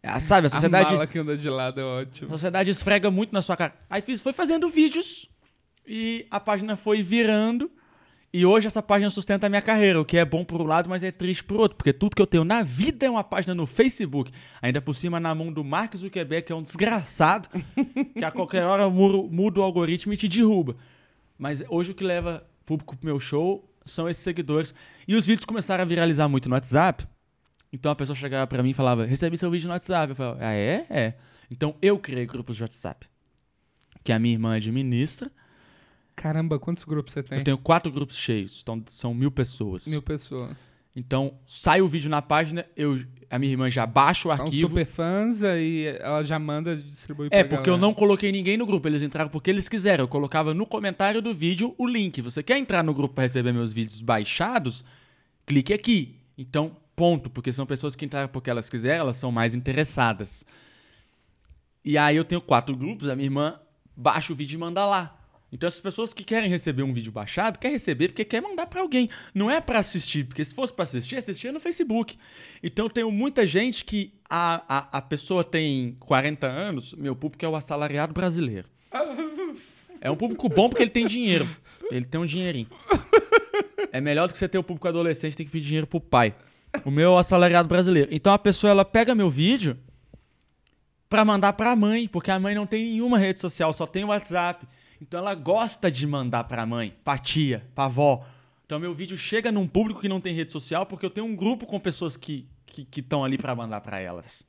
[0.02, 0.88] Ah, Sabe, a sociedade.
[0.88, 2.28] A mala que anda de lado é ótimo.
[2.28, 3.72] A sociedade esfrega muito na sua cara.
[3.88, 5.26] Aí fiz, foi fazendo vídeos
[5.86, 7.70] e a página foi virando.
[8.30, 10.88] E hoje essa página sustenta a minha carreira, o que é bom por um lado,
[10.88, 13.54] mas é triste por outro, porque tudo que eu tenho na vida é uma página
[13.54, 14.30] no Facebook.
[14.60, 17.48] Ainda por cima na mão do Mark Zuckerberg, que é um desgraçado,
[18.14, 20.76] que a qualquer hora muda o algoritmo e te derruba.
[21.42, 24.72] Mas hoje o que leva público pro meu show são esses seguidores.
[25.08, 27.04] E os vídeos começaram a viralizar muito no WhatsApp.
[27.72, 30.10] Então a pessoa chegava pra mim e falava: Recebi seu vídeo no WhatsApp.
[30.10, 30.86] Eu falava: Ah, é?
[30.88, 31.14] É.
[31.50, 33.08] Então eu criei grupos de WhatsApp.
[34.04, 35.32] Que a minha irmã administra.
[36.14, 37.38] Caramba, quantos grupos você tem?
[37.38, 38.60] Eu tenho quatro grupos cheios.
[38.62, 39.88] Então são mil pessoas.
[39.88, 40.56] Mil pessoas.
[40.94, 43.00] Então sai o vídeo na página, eu,
[43.30, 44.68] a minha irmã já baixa o São arquivo.
[44.68, 47.80] super fãs, aí ela já manda e distribui pra É, porque eu galera.
[47.80, 50.04] não coloquei ninguém no grupo, eles entraram porque eles quiseram.
[50.04, 52.20] Eu colocava no comentário do vídeo o link.
[52.20, 54.84] Você quer entrar no grupo para receber meus vídeos baixados?
[55.46, 56.16] Clique aqui.
[56.36, 60.44] Então, ponto, porque são pessoas que entraram porque elas quiseram, elas são mais interessadas.
[61.82, 63.58] E aí eu tenho quatro grupos, a minha irmã
[63.96, 65.18] baixa o vídeo e manda lá.
[65.52, 68.80] Então essas pessoas que querem receber um vídeo baixado, quer receber porque quer mandar para
[68.80, 69.10] alguém.
[69.34, 72.18] Não é para assistir, porque se fosse para assistir, assistia no Facebook.
[72.62, 77.48] Então tenho muita gente que a, a, a pessoa tem 40 anos, meu público é
[77.48, 78.66] o assalariado brasileiro.
[80.00, 81.48] É um público bom porque ele tem dinheiro.
[81.90, 82.68] Ele tem um dinheirinho.
[83.92, 86.34] É melhor do que você ter o público adolescente tem que pedir dinheiro pro pai.
[86.82, 88.08] O meu é o assalariado brasileiro.
[88.10, 89.78] Então a pessoa ela pega meu vídeo
[91.10, 94.08] pra mandar pra mãe, porque a mãe não tem nenhuma rede social, só tem o
[94.08, 94.66] WhatsApp.
[95.02, 98.24] Então ela gosta de mandar pra mãe, pra tia, pra avó.
[98.64, 101.34] Então meu vídeo chega num público que não tem rede social porque eu tenho um
[101.34, 104.46] grupo com pessoas que estão que, estão ali pra mandar pra elas.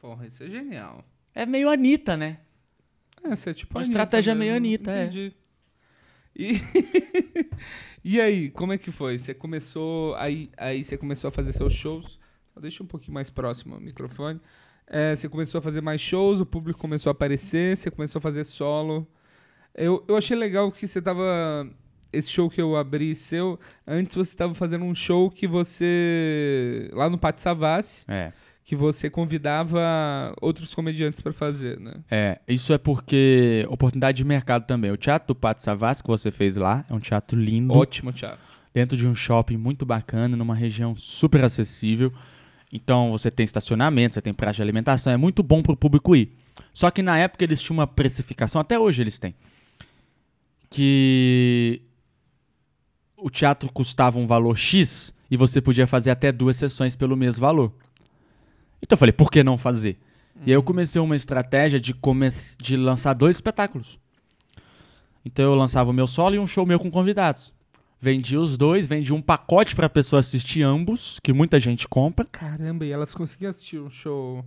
[0.00, 1.04] Porra, isso é genial.
[1.32, 2.40] É meio Anitta, né?
[3.22, 4.40] É, você é tipo Uma Anitta estratégia mesmo.
[4.40, 5.02] meio Anitta, é.
[5.04, 5.32] Entendi.
[6.34, 6.60] E...
[8.02, 9.16] e aí, como é que foi?
[9.16, 10.16] Você começou.
[10.16, 12.18] Aí, aí você começou a fazer seus shows.
[12.60, 14.40] Deixa um pouquinho mais próximo o microfone.
[14.84, 18.22] É, você começou a fazer mais shows, o público começou a aparecer, você começou a
[18.22, 19.08] fazer solo.
[19.74, 21.66] Eu, eu achei legal que você tava.
[22.12, 26.90] Esse show que eu abri seu, antes você estava fazendo um show que você.
[26.92, 28.32] lá no Pátio Savassi, É.
[28.64, 31.94] que você convidava outros comediantes pra fazer, né?
[32.10, 34.90] É, isso é porque oportunidade de mercado também.
[34.90, 38.38] O Teatro do Pátio Savassi que você fez lá é um teatro lindo, Ótimo, Thiago.
[38.74, 42.12] dentro de um shopping muito bacana, numa região super acessível.
[42.70, 46.32] Então você tem estacionamento, você tem praça de alimentação, é muito bom pro público ir.
[46.74, 49.34] Só que na época eles tinham uma precificação, até hoje eles têm,
[50.72, 51.82] que
[53.16, 57.40] o teatro custava um valor X e você podia fazer até duas sessões pelo mesmo
[57.40, 57.72] valor.
[58.80, 59.98] Então eu falei, por que não fazer?
[60.44, 62.28] E aí eu comecei uma estratégia de, come
[62.60, 64.00] de lançar dois espetáculos.
[65.24, 67.54] Então eu lançava o meu solo e um show meu com convidados.
[68.00, 72.24] Vendi os dois, vendi um pacote pra pessoa assistir ambos, que muita gente compra.
[72.24, 74.44] Caramba, e elas conseguiam assistir um show.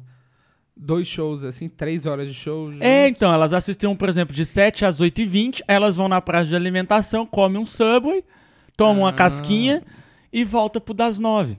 [0.78, 2.70] Dois shows, assim, três horas de show.
[2.82, 3.18] É, juntos?
[3.18, 6.48] então, elas assistiam, por exemplo, de 7 às 8 h 20 elas vão na praça
[6.48, 8.24] de alimentação, comem um Subway,
[8.76, 9.14] tomam uma Ah.
[9.14, 9.82] casquinha
[10.34, 11.58] e volta pro das 9.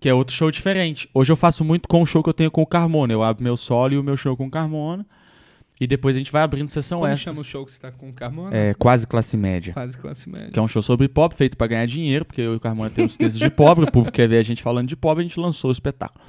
[0.00, 1.08] Que é outro show diferente.
[1.14, 3.12] Hoje eu faço muito com o show que eu tenho com o Carmona.
[3.12, 5.06] Eu abro meu solo e o meu show com o Carmona.
[5.80, 7.22] E depois a gente vai abrindo sessão Como extras.
[7.36, 8.50] chama o show que você tá com o Carmona?
[8.56, 9.72] É, quase classe média.
[9.72, 10.50] Quase classe média.
[10.52, 12.90] Que é um show sobre pobre, feito pra ganhar dinheiro, porque eu e o Carmona
[12.90, 15.38] temos textos de pobre, o público quer ver a gente falando de pobre, a gente
[15.38, 16.24] lançou o espetáculo.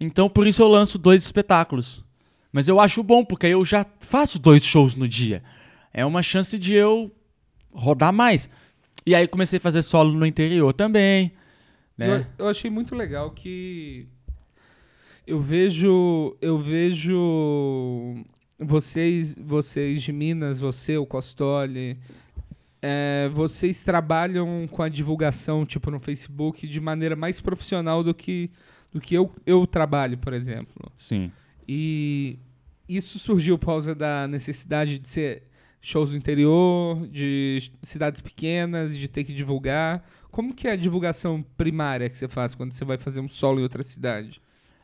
[0.00, 2.04] Então, por isso eu lanço dois espetáculos.
[2.50, 5.42] Mas eu acho bom, porque eu já faço dois shows no dia.
[5.92, 7.12] É uma chance de eu
[7.72, 8.48] rodar mais.
[9.06, 11.32] E aí comecei a fazer solo no interior também.
[11.96, 12.26] Né?
[12.38, 14.08] Eu, eu achei muito legal que
[15.26, 18.24] eu vejo eu vejo
[18.58, 21.98] vocês vocês de Minas, você, o Costoli,
[22.82, 28.50] é, vocês trabalham com a divulgação, tipo, no Facebook, de maneira mais profissional do que,
[28.92, 30.90] do que eu, eu trabalho, por exemplo.
[30.96, 31.30] Sim.
[31.68, 32.38] E
[32.88, 35.44] isso surgiu por causa da necessidade de ser
[35.80, 40.04] shows do interior, de cidades pequenas, de ter que divulgar.
[40.30, 43.60] Como que é a divulgação primária que você faz quando você vai fazer um solo
[43.60, 44.40] em outra cidade?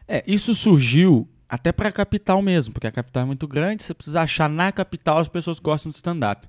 [0.09, 4.23] É, isso surgiu até pra capital mesmo, porque a capital é muito grande, você precisa
[4.23, 6.49] achar na capital as pessoas que gostam de stand-up.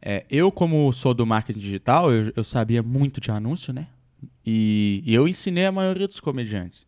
[0.00, 3.86] É, eu, como sou do marketing digital, eu, eu sabia muito de anúncio, né?
[4.44, 6.86] E, e eu ensinei a maioria dos comediantes.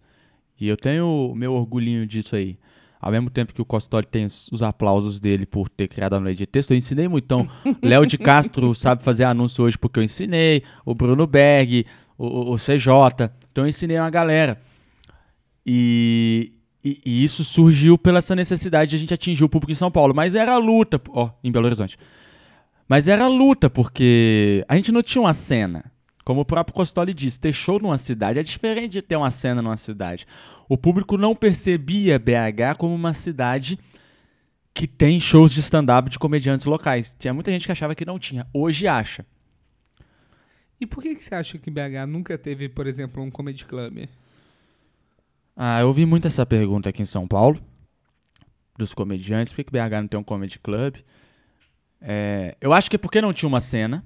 [0.60, 2.58] E eu tenho o meu orgulhinho disso aí.
[3.00, 6.18] Ao mesmo tempo que o Costório tem os os aplausos dele por ter criado a
[6.18, 7.24] lei de texto, eu ensinei muito.
[7.24, 7.48] Então,
[7.82, 11.84] Léo de Castro sabe fazer anúncio hoje porque eu ensinei, o Bruno Berg,
[12.16, 13.30] o, o- o CJ.
[13.52, 14.58] Então, eu ensinei uma galera.
[15.66, 16.52] E,
[16.84, 19.90] e- e isso surgiu pela essa necessidade de a gente atingir o público em São
[19.90, 20.14] Paulo.
[20.14, 21.96] Mas era luta, ó, em Belo Horizonte.
[22.88, 25.84] Mas era luta, porque a gente não tinha uma cena.
[26.24, 29.60] Como o próprio Costoli disse, ter show numa cidade é diferente de ter uma cena
[29.60, 30.26] numa cidade.
[30.68, 33.78] O público não percebia BH como uma cidade
[34.72, 37.14] que tem shows de stand-up de comediantes locais.
[37.18, 38.46] Tinha muita gente que achava que não tinha.
[38.52, 39.24] Hoje acha.
[40.80, 44.08] E por que, que você acha que BH nunca teve, por exemplo, um comedy club?
[45.56, 47.60] Ah, eu ouvi muito essa pergunta aqui em São Paulo,
[48.76, 50.96] dos comediantes, por que que BH não tem um comedy club?
[52.00, 54.04] É, eu acho que é porque não tinha uma cena.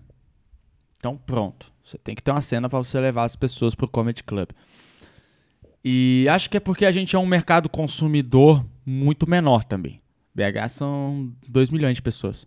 [0.99, 1.73] Então, pronto.
[1.83, 4.51] Você tem que ter uma cena para você levar as pessoas pro comedy club.
[5.85, 10.01] E acho que é porque a gente é um mercado consumidor muito menor também.
[10.35, 12.47] BH são 2 milhões de pessoas.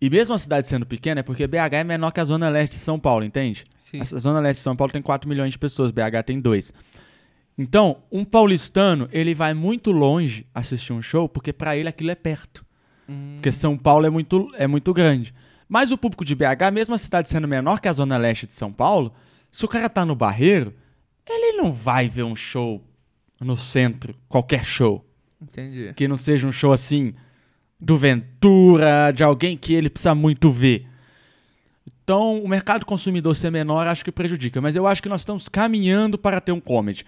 [0.00, 2.74] E mesmo a cidade sendo pequena, é porque BH é menor que a zona leste
[2.74, 3.64] de São Paulo, entende?
[3.76, 4.00] Sim.
[4.00, 6.72] A Zona Leste de São Paulo tem 4 milhões de pessoas, BH tem 2.
[7.56, 12.14] Então, um paulistano, ele vai muito longe assistir um show, porque pra ele aquilo é
[12.14, 12.66] perto.
[13.08, 15.32] Hum, Porque São Paulo é muito, é muito grande.
[15.74, 18.52] Mas o público de BH, mesmo a cidade sendo menor que a Zona Leste de
[18.52, 19.12] São Paulo,
[19.50, 20.72] se o cara tá no Barreiro,
[21.28, 22.80] ele não vai ver um show
[23.40, 25.04] no centro, qualquer show.
[25.42, 25.92] entendi.
[25.94, 27.12] Que não seja um show assim,
[27.80, 30.86] do Ventura, de alguém que ele precisa muito ver.
[32.04, 34.60] Então, o mercado consumidor ser menor acho que prejudica.
[34.60, 37.04] Mas eu acho que nós estamos caminhando para ter um comedy.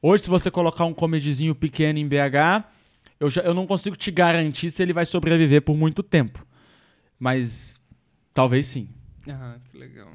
[0.00, 2.64] Hoje, se você colocar um comedyzinho pequeno em BH,
[3.20, 6.42] eu, já, eu não consigo te garantir se ele vai sobreviver por muito tempo.
[7.18, 7.81] Mas
[8.34, 8.88] talvez sim.
[9.28, 10.08] Ah, que legal.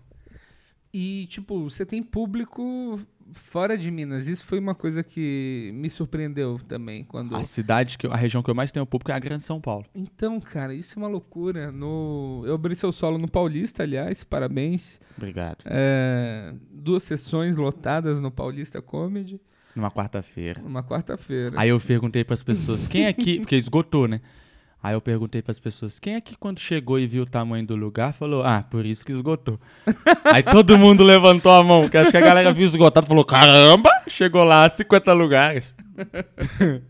[0.93, 2.99] E, tipo, você tem público
[3.33, 4.27] fora de Minas.
[4.27, 7.03] Isso foi uma coisa que me surpreendeu também.
[7.03, 9.43] quando A cidade, que eu- a região que eu mais tenho público é a Grande
[9.43, 9.85] São Paulo.
[9.93, 11.71] Então, cara, isso é uma loucura.
[11.71, 12.41] No...
[12.47, 14.99] Eu abri seu solo no Paulista, aliás, parabéns.
[15.17, 15.57] Obrigado.
[15.65, 19.39] É, Duas sessões lotadas no Paulista Comedy,
[19.75, 20.61] Numa quarta-feira.
[20.61, 21.53] numa quarta-feira.
[21.59, 24.21] Aí eu perguntei pras pessoas, quem aqui, porque esgotou, né?
[24.81, 28.13] Aí eu perguntei pras pessoas, quem aqui quando chegou e viu o tamanho do lugar,
[28.13, 29.59] falou, ah, por isso que esgotou.
[30.23, 33.25] Aí todo mundo levantou a mão, que acho que a galera viu esgotado e falou,
[33.25, 35.73] caramba, chegou lá 50 lugares.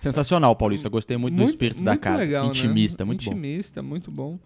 [0.00, 2.18] Sensacional, Paulista, gostei muito, do espírito da muito casa.
[2.18, 2.50] legal, né?
[2.50, 3.30] Intimista, muito bom.
[3.30, 4.38] Intimista, muito bom.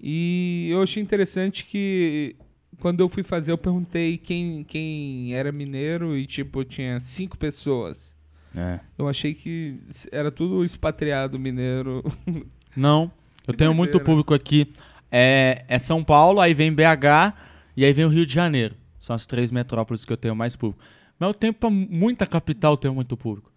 [0.00, 2.36] E eu achei interessante que
[2.78, 8.14] quando eu fui fazer, eu perguntei quem, quem era mineiro e, tipo, tinha cinco pessoas.
[8.56, 8.80] É.
[8.98, 12.04] Eu achei que era tudo expatriado mineiro.
[12.76, 13.10] Não,
[13.46, 14.72] eu Que tenho muito público aqui.
[15.10, 17.34] É, é São Paulo, aí vem BH
[17.76, 18.74] e aí vem o Rio de Janeiro.
[18.98, 20.82] São as três metrópoles que eu tenho mais público.
[21.18, 23.50] Mas eu tenho pra muita capital, eu tenho muito público.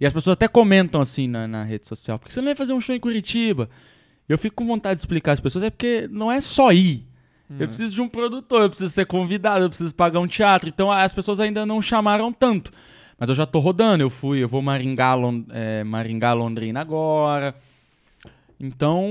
[0.00, 2.54] E as pessoas até comentam assim na, na rede social, por que você não vai
[2.54, 3.68] fazer um show em Curitiba?
[4.28, 7.08] Eu fico com vontade de explicar às pessoas, é porque não é só ir.
[7.58, 10.68] Eu preciso de um produtor, eu preciso ser convidado, eu preciso pagar um teatro.
[10.68, 12.70] Então as pessoas ainda não chamaram tanto.
[13.18, 17.54] Mas eu já tô rodando, eu fui, eu vou Maringá, Lon- é, Maringá Londrina agora.
[18.60, 19.06] Então,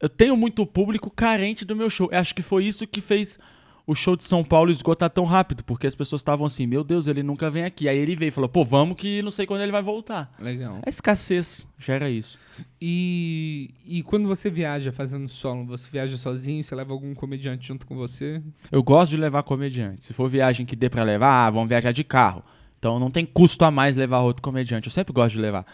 [0.00, 2.08] eu tenho muito público carente do meu show.
[2.10, 3.38] Eu acho que foi isso que fez
[3.86, 7.06] o show de São Paulo esgotar tão rápido, porque as pessoas estavam assim, meu Deus,
[7.06, 7.88] ele nunca vem aqui.
[7.88, 10.32] Aí ele veio e falou, pô, vamos que não sei quando ele vai voltar.
[10.38, 10.78] Legal.
[10.84, 12.38] A escassez gera isso.
[12.80, 17.86] E, e quando você viaja fazendo solo, você viaja sozinho, você leva algum comediante junto
[17.86, 18.40] com você?
[18.70, 20.04] Eu gosto de levar comediante.
[20.04, 22.44] Se for viagem que dê pra levar, ah, vamos viajar de carro.
[22.80, 24.88] Então não tem custo a mais levar outro comediante.
[24.88, 25.66] Eu sempre gosto de levar.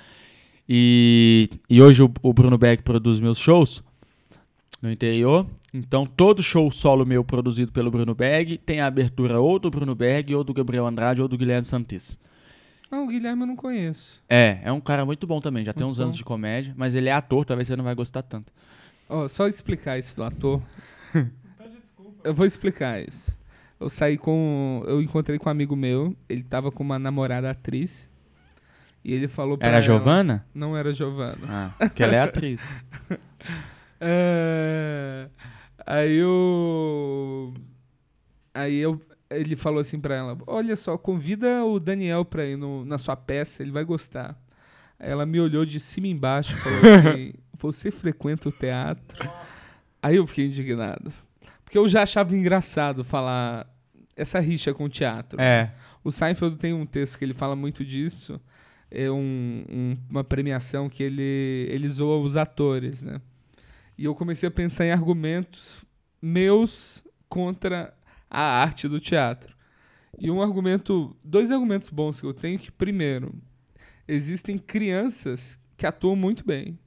[0.69, 3.83] E, e hoje o, o Bruno Beck produz meus shows
[4.83, 5.47] no interior.
[5.73, 9.95] Então todo show solo meu produzido pelo Bruno Berg tem a abertura ou do Bruno
[9.95, 12.19] Berg, ou do Gabriel Andrade, ou do Guilherme Santis.
[12.91, 14.21] Ah, o Guilherme eu não conheço.
[14.29, 15.65] É, é um cara muito bom também.
[15.65, 16.05] Já tem Muito uns bom.
[16.05, 18.53] anos de comédia, mas ele é ator, talvez você não vai gostar tanto.
[19.09, 20.61] Ó, só explicar isso do ator.
[22.25, 23.36] eu vou explicar isso.
[23.79, 24.83] Eu saí com.
[24.87, 28.11] Eu encontrei com um amigo meu, ele tava com uma namorada atriz.
[29.05, 30.45] E ele falou pra Era ela- Giovana?
[30.55, 31.39] Não era Giovana.
[31.49, 32.75] Ah, porque ela é atriz.
[34.01, 35.29] É,
[35.87, 37.55] Aí eu.
[38.55, 39.01] Aí eu.
[39.31, 43.17] Ele falou assim pra ela: Olha só, convida o Daniel pra ir no- na sua
[43.17, 44.39] peça, ele vai gostar.
[44.99, 49.31] Aí ela me olhou de cima e embaixo e falou assim: Você frequenta o teatro?
[50.03, 51.11] Aí eu fiquei indignado.
[51.67, 53.69] Porque eu já achava engraçado falar
[54.15, 55.41] essa rixa com o teatro.
[55.41, 55.73] É.
[56.05, 58.41] O Seinfeld tem um texto que ele fala muito disso.
[58.89, 63.21] É um- um- uma premiação que ele, ele zoa os atores, né?
[63.99, 65.81] E eu comecei a pensar em argumentos
[66.23, 67.93] meus contra
[68.31, 69.55] a arte do teatro.
[70.19, 73.35] E um argumento, dois argumentos bons que eu tenho que primeiro,
[74.07, 76.79] existem crianças que atuam muito bem.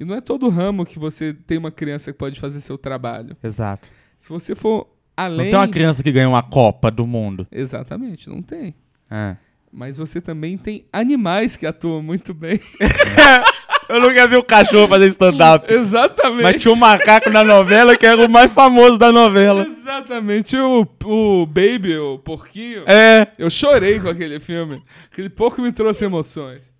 [0.00, 3.36] E não é todo ramo que você tem uma criança que pode fazer seu trabalho.
[3.44, 3.90] Exato.
[4.16, 7.46] Se você for Não além tem uma criança que ganha uma Copa do Mundo.
[7.52, 8.74] Exatamente, não tem.
[9.10, 9.36] É.
[9.70, 12.58] Mas você também tem animais que atuam muito bem.
[13.90, 15.70] Eu nunca vi o cachorro fazer stand-up.
[15.70, 16.42] Exatamente.
[16.44, 19.66] Mas tinha um macaco na novela que era o mais famoso da novela.
[19.66, 20.56] Exatamente.
[20.56, 22.84] O, o Baby, o porquinho.
[22.86, 23.26] É.
[23.36, 24.80] Eu chorei com aquele filme.
[25.12, 26.72] Aquele pouco me trouxe emoções.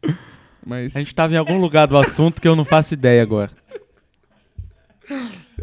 [0.71, 3.51] Mas A gente tava em algum lugar do assunto que eu não faço ideia agora.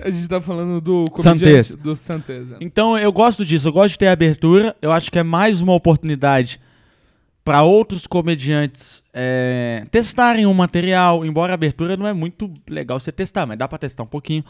[0.02, 2.58] a gente tá falando do comediante do Santeza.
[2.60, 4.76] Então eu gosto disso, eu gosto de ter abertura.
[4.82, 6.60] Eu acho que é mais uma oportunidade
[7.42, 11.26] para outros comediantes é, testarem um material.
[11.26, 14.44] Embora a abertura não é muito legal você testar, mas dá para testar um pouquinho.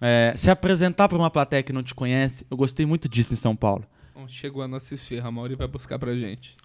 [0.00, 2.46] É, se apresentar para uma plateia que não te conhece.
[2.50, 3.84] Eu gostei muito disso em São Paulo.
[4.14, 6.56] Bom, chegou a nossa esfirra, a Mauri vai buscar pra gente.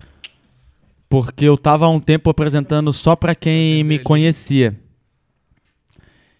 [1.09, 4.79] Porque eu tava há um tempo apresentando só pra quem me conhecia.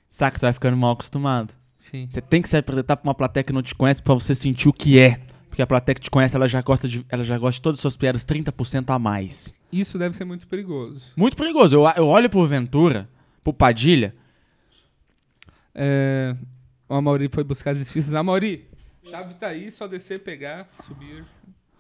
[0.07, 1.53] Saca, você vai ficando mal acostumado.
[1.80, 2.07] Sim.
[2.09, 4.70] Você tem que se apresentar pra uma plateia que não te conhece pra você sentir
[4.70, 5.20] o que é.
[5.49, 7.78] Porque a plateia que te conhece, ela já gosta de, ela já gosta de todas
[7.80, 9.51] as suas piadas 30% a mais.
[9.72, 11.01] Isso deve ser muito perigoso.
[11.15, 11.76] Muito perigoso.
[11.76, 13.09] Eu, eu olho pro Ventura,
[13.43, 14.13] pro Padilha.
[15.74, 16.36] É,
[16.88, 18.13] o Amauri foi buscar as esfirras.
[18.13, 18.67] Amauri,
[19.09, 21.24] chave tá aí, só descer, pegar, subir.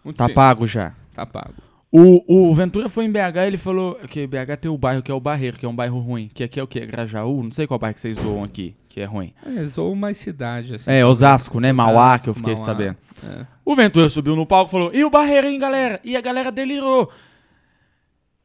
[0.03, 0.35] Muito Tá simples.
[0.35, 0.95] pago já.
[1.13, 1.53] Tá pago.
[1.91, 5.13] O, o Ventura foi em BH ele falou que BH tem o bairro que é
[5.13, 6.29] o Barreiro, que é um bairro ruim.
[6.31, 6.85] Que aqui é o quê?
[6.85, 7.41] Grajaú?
[7.41, 9.33] Não sei qual bairro que vocês zoam aqui, que é ruim.
[9.43, 10.91] É, zoou mais cidade, assim.
[10.91, 11.73] É, Osasco, né?
[11.73, 12.65] Mauá, Osasco, que eu fiquei Mauá.
[12.65, 12.97] sabendo.
[13.23, 13.45] É.
[13.65, 15.99] O Ventura subiu no palco e falou: E o Barreiro, hein, galera?
[16.03, 17.11] E a galera delirou.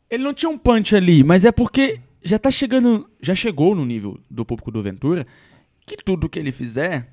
[0.09, 3.09] Ele não tinha um punch ali, mas é porque já tá chegando.
[3.21, 5.27] Já chegou no nível do público do Ventura
[5.85, 7.09] que tudo que ele fizer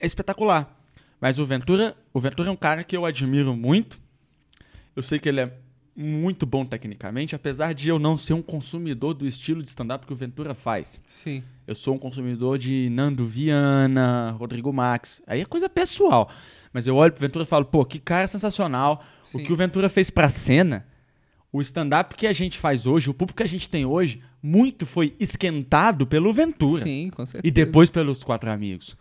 [0.00, 0.74] é espetacular.
[1.20, 4.00] Mas o Ventura, o Ventura é um cara que eu admiro muito.
[4.98, 5.52] Eu sei que ele é
[5.94, 10.12] muito bom tecnicamente, apesar de eu não ser um consumidor do estilo de stand-up que
[10.12, 11.00] o Ventura faz.
[11.08, 11.40] Sim.
[11.68, 15.22] Eu sou um consumidor de Nando Viana, Rodrigo Max.
[15.24, 16.28] Aí é coisa pessoal.
[16.72, 19.04] Mas eu olho pro Ventura e falo, pô, que cara sensacional.
[19.24, 19.38] Sim.
[19.38, 20.84] O que o Ventura fez pra cena,
[21.52, 24.84] o stand-up que a gente faz hoje, o público que a gente tem hoje, muito
[24.84, 26.82] foi esquentado pelo Ventura.
[26.82, 27.46] Sim, com certeza.
[27.46, 28.96] E depois pelos quatro amigos.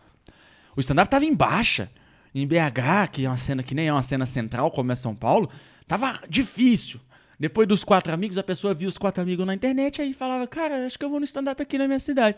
[0.75, 1.89] O stand-up tava em baixa.
[2.35, 5.15] Em BH, que é uma cena que nem é uma cena central, como é São
[5.15, 5.49] Paulo,
[5.87, 6.99] tava difícil.
[7.39, 10.85] Depois dos quatro amigos, a pessoa via os quatro amigos na internet aí falava, cara,
[10.87, 12.37] acho que eu vou no stand-up aqui na minha cidade.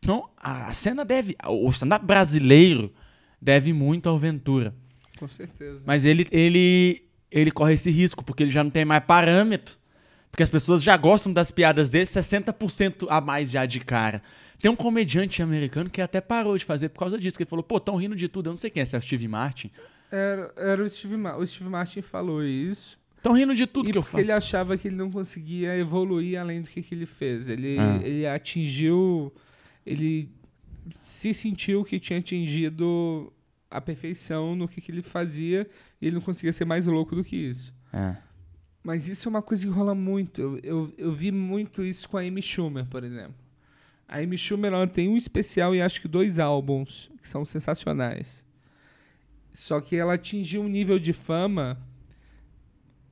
[0.00, 1.36] Então, a cena deve.
[1.46, 2.92] O stand-up brasileiro
[3.40, 4.74] deve muito ao Ventura.
[5.18, 5.84] Com certeza.
[5.86, 9.76] Mas ele, ele, ele corre esse risco, porque ele já não tem mais parâmetro.
[10.30, 14.20] Porque as pessoas já gostam das piadas dele 60% a mais já de cara.
[14.58, 17.36] Tem um comediante americano que até parou de fazer por causa disso.
[17.36, 18.48] Que ele falou, pô, tão rindo de tudo.
[18.48, 19.70] Eu não sei quem é, se é o Steve Martin.
[20.10, 21.42] Era, era o Steve Martin.
[21.42, 22.98] O Steve Martin falou isso.
[23.22, 24.24] Tão rindo de tudo e que eu porque faço.
[24.24, 27.48] ele achava que ele não conseguia evoluir além do que, que ele fez.
[27.48, 27.98] Ele, Ah.
[28.02, 29.32] ele atingiu.
[29.84, 30.30] Ele
[30.90, 33.32] se sentiu que tinha atingido
[33.70, 35.66] a perfeição no que, que ele fazia
[36.00, 37.72] e ele não conseguia ser mais louco do que isso.
[37.92, 38.16] É.
[38.82, 40.40] Mas isso é uma coisa que rola muito.
[40.42, 43.34] Eu, eu, eu vi muito isso com a Amy Schumer, por exemplo.
[44.06, 48.44] A Amy Schumer ela tem um especial e acho que dois álbuns que são sensacionais.
[49.54, 51.78] Só que ela atingiu um nível de fama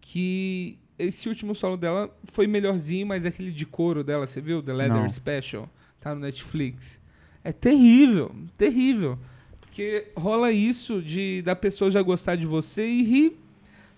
[0.00, 4.62] que esse último solo dela foi melhorzinho, mas aquele de couro dela, você viu?
[4.62, 5.08] The Leather Não.
[5.08, 5.68] Special,
[6.00, 7.00] tá no Netflix.
[7.44, 9.18] É terrível, terrível.
[9.60, 13.38] Porque rola isso de da pessoa já gostar de você e rir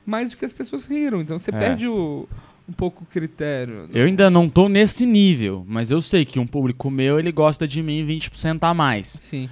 [0.06, 1.20] mais do que as pessoas riram.
[1.20, 1.58] Então você É.
[1.58, 2.28] perde o,
[2.68, 3.88] um pouco o critério.
[3.92, 7.66] Eu ainda não tô nesse nível, mas eu sei que um público meu, ele gosta
[7.66, 9.08] de mim 20% a mais.
[9.08, 9.48] Sim.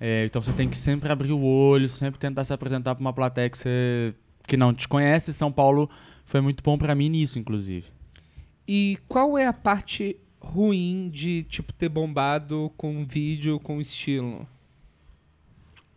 [0.00, 3.12] É, então você tem que sempre abrir o olho, sempre tentar se apresentar pra uma
[3.12, 4.14] plateia que, você,
[4.46, 5.32] que não te conhece.
[5.32, 5.88] São Paulo
[6.24, 7.86] foi muito bom pra mim nisso, inclusive.
[8.68, 14.46] E qual é a parte ruim de, tipo, ter bombado com vídeo, com estilo?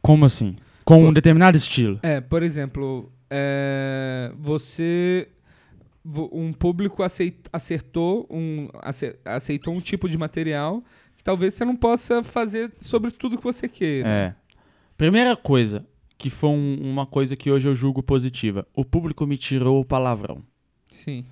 [0.01, 0.55] Como assim?
[0.85, 1.99] Com um determinado estilo.
[2.01, 5.27] É, por exemplo, é, você
[6.03, 10.83] vo- um público aceit- acertou um, ace- aceitou um tipo de material
[11.19, 14.07] que talvez você não possa fazer sobre tudo que você queira.
[14.07, 14.35] É.
[14.97, 15.85] Primeira coisa,
[16.17, 18.65] que foi um- uma coisa que hoje eu julgo positiva.
[18.73, 20.41] O público me tirou o palavrão.
[20.89, 21.25] Sim.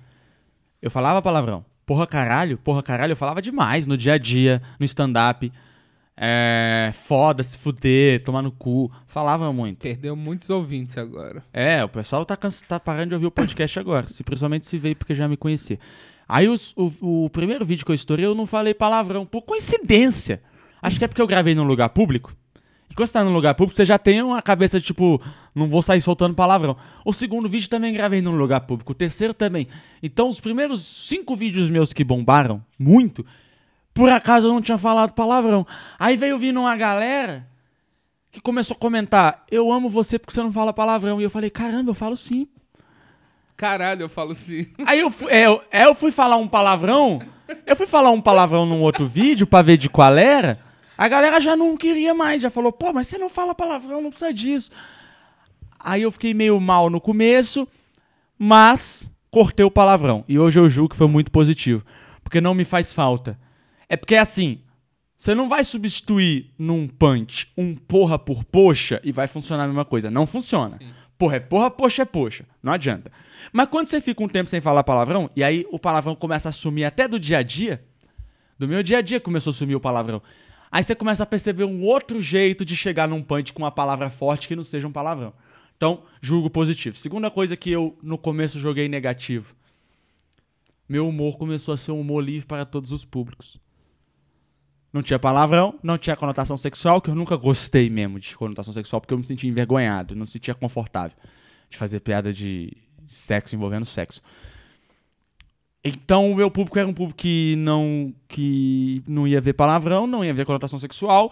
[0.82, 1.64] Eu falava palavrão.
[1.86, 5.50] Porra caralho, porra caralho, eu falava demais no dia a dia, no stand-up.
[6.14, 8.92] É, foda, se fuder, tomar no cu.
[9.06, 9.78] Falava muito.
[9.78, 11.42] Perdeu muitos ouvintes agora.
[11.50, 14.06] É, o pessoal tá, tá parando de ouvir o podcast agora.
[14.06, 15.78] Se, principalmente se veio porque já me conhecia.
[16.28, 19.24] Aí os- o, o primeiro vídeo que eu estourei, eu não falei palavrão.
[19.24, 20.42] Por coincidência.
[20.82, 22.34] Acho que é porque eu gravei num lugar público.
[22.90, 25.20] E quando você tá num lugar público, você já tem uma cabeça, tipo,
[25.54, 26.76] não vou sair soltando palavrão.
[27.04, 28.92] O segundo vídeo também gravei num lugar público.
[28.92, 29.66] O terceiro também.
[30.02, 33.24] Então, os primeiros cinco vídeos meus que bombaram muito,
[33.92, 35.66] por acaso eu não tinha falado palavrão.
[35.98, 37.46] Aí veio vindo uma galera
[38.30, 41.20] que começou a comentar: Eu amo você porque você não fala palavrão.
[41.20, 42.46] E eu falei: Caramba, eu falo sim.
[43.58, 44.68] Caralho, eu falo sim.
[44.86, 47.20] Aí eu fui, é, eu, é, eu fui falar um palavrão.
[47.66, 50.60] Eu fui falar um palavrão num outro vídeo pra ver de qual era.
[50.96, 54.10] A galera já não queria mais, já falou, pô, mas você não fala palavrão, não
[54.10, 54.70] precisa disso.
[55.78, 57.66] Aí eu fiquei meio mal no começo,
[58.38, 60.24] mas cortei o palavrão.
[60.28, 61.84] E hoje eu julgo que foi muito positivo.
[62.22, 63.36] Porque não me faz falta.
[63.88, 64.60] É porque assim,
[65.16, 69.84] você não vai substituir num punch um porra por poxa e vai funcionar a mesma
[69.84, 70.12] coisa.
[70.12, 70.78] Não funciona.
[71.18, 72.46] Porra é porra, poxa é poxa.
[72.62, 73.10] Não adianta.
[73.52, 76.52] Mas quando você fica um tempo sem falar palavrão, e aí o palavrão começa a
[76.52, 77.84] sumir até do dia a dia,
[78.56, 80.22] do meu dia a dia começou a sumir o palavrão.
[80.70, 84.10] Aí você começa a perceber um outro jeito de chegar num punch com uma palavra
[84.10, 85.32] forte que não seja um palavrão.
[85.76, 86.96] Então, julgo positivo.
[86.96, 89.56] Segunda coisa que eu no começo joguei negativo.
[90.88, 93.60] Meu humor começou a ser um humor livre para todos os públicos.
[94.98, 99.00] Não tinha palavrão, não tinha conotação sexual, que eu nunca gostei mesmo de conotação sexual,
[99.00, 101.16] porque eu me sentia envergonhado, não me sentia confortável
[101.70, 102.76] de fazer piada de
[103.06, 104.20] sexo envolvendo sexo.
[105.84, 110.24] Então, o meu público era um público que não, que não ia ver palavrão, não
[110.24, 111.30] ia ver conotação sexual.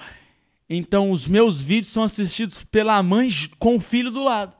[0.70, 4.56] Então, os meus vídeos são assistidos pela mãe com o filho do lado.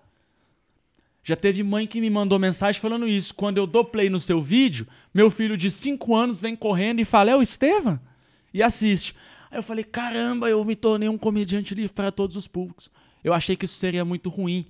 [1.22, 3.32] Já teve mãe que me mandou mensagem falando isso.
[3.32, 4.84] Quando eu dou play no seu vídeo,
[5.14, 8.00] meu filho de 5 anos vem correndo e fala: É o Estevam?
[8.56, 9.14] E assiste.
[9.50, 12.90] Aí eu falei: Caramba, eu me tornei um comediante livre para todos os públicos.
[13.22, 14.66] Eu achei que isso seria muito ruim.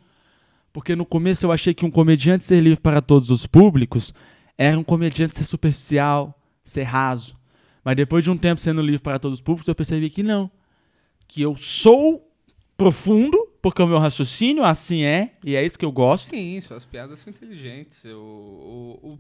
[0.73, 4.13] Porque no começo eu achei que um comediante ser livre para todos os públicos
[4.59, 7.37] era um comediante ser superficial, ser raso.
[7.85, 10.51] Mas depois de um tempo sendo livre para todos os públicos, eu percebi que não.
[11.29, 12.29] Que eu sou
[12.77, 16.31] profundo, porque o meu raciocínio assim é, e é isso que eu gosto.
[16.31, 18.05] Sim, suas piadas são inteligentes.
[18.05, 19.19] Eu, o-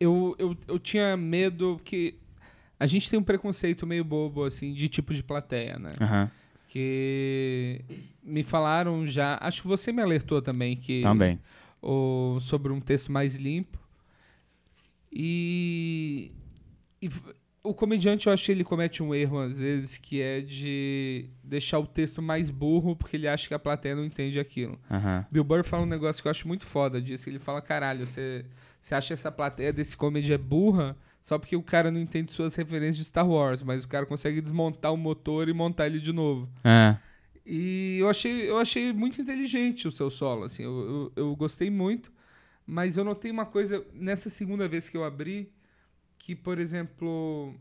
[0.00, 2.14] eu, eu, eu tinha medo que.
[2.78, 5.92] A gente tem um preconceito meio bobo, assim, de tipo de plateia, né?
[6.00, 6.30] Aham,
[6.68, 7.80] Que
[8.22, 9.38] me falaram já.
[9.40, 11.02] Acho que você me alertou também que.
[11.02, 11.38] também.
[11.80, 13.78] o- sobre um texto mais limpo.
[15.12, 16.30] E,
[17.00, 17.08] e
[17.62, 21.78] o comediante, eu acho que ele comete um erro às vezes, que é de deixar
[21.78, 24.78] o texto mais burro porque ele acha que a plateia não entende aquilo.
[24.90, 25.24] Aham.
[25.30, 27.28] Bill Burr fala um negócio que eu acho muito foda disso.
[27.30, 28.44] Ele fala, caralho, você,
[28.80, 30.96] você acha essa plateia desse comedy é burra
[31.26, 34.40] só porque o cara não entende suas referências de Star Wars, mas o cara consegue
[34.40, 36.48] desmontar o motor e montar ele de novo.
[36.62, 36.96] É.
[37.44, 41.68] E eu achei, eu achei muito inteligente o seu solo, assim, eu, eu, eu gostei
[41.68, 42.12] muito,
[42.64, 45.50] mas eu notei uma coisa nessa segunda vez que eu abri,
[46.16, 47.56] que, por exemplo,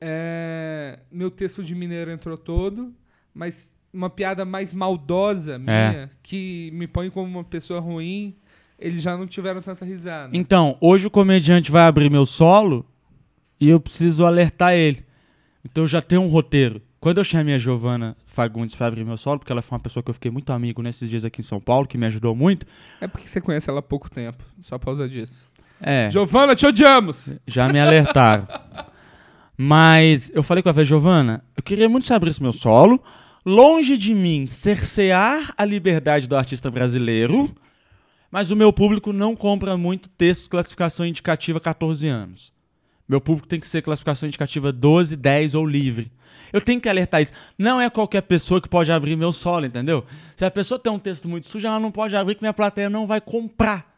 [0.00, 2.94] é, meu texto de Mineiro entrou todo,
[3.34, 8.34] mas uma piada mais maldosa minha, que me põe como uma pessoa ruim,
[8.78, 10.36] eles já não tiveram tanta risada.
[10.36, 12.84] Então, hoje o comediante vai abrir meu solo
[13.60, 15.04] e eu preciso alertar ele.
[15.64, 16.82] Então eu já tenho um roteiro.
[17.00, 20.02] Quando eu chamei a Giovana Fagundes pra abrir meu solo, porque ela foi uma pessoa
[20.02, 22.66] que eu fiquei muito amigo nesses dias aqui em São Paulo, que me ajudou muito.
[23.00, 25.46] É porque você conhece ela há pouco tempo, só por causa disso.
[25.80, 26.10] É.
[26.10, 27.34] Giovana, te odiamos!
[27.46, 28.48] Já me alertaram.
[29.56, 33.02] Mas eu falei com a Giovana, eu queria muito saber esse meu solo.
[33.46, 37.54] Longe de mim cercear a liberdade do artista brasileiro,
[38.34, 42.52] mas o meu público não compra muito textos classificação indicativa 14 anos.
[43.08, 46.10] Meu público tem que ser classificação indicativa 12, 10 ou livre.
[46.52, 47.32] Eu tenho que alertar isso.
[47.56, 50.04] Não é qualquer pessoa que pode abrir meu solo, entendeu?
[50.34, 52.90] Se a pessoa tem um texto muito sujo, ela não pode abrir que minha plateia
[52.90, 53.88] não vai comprar.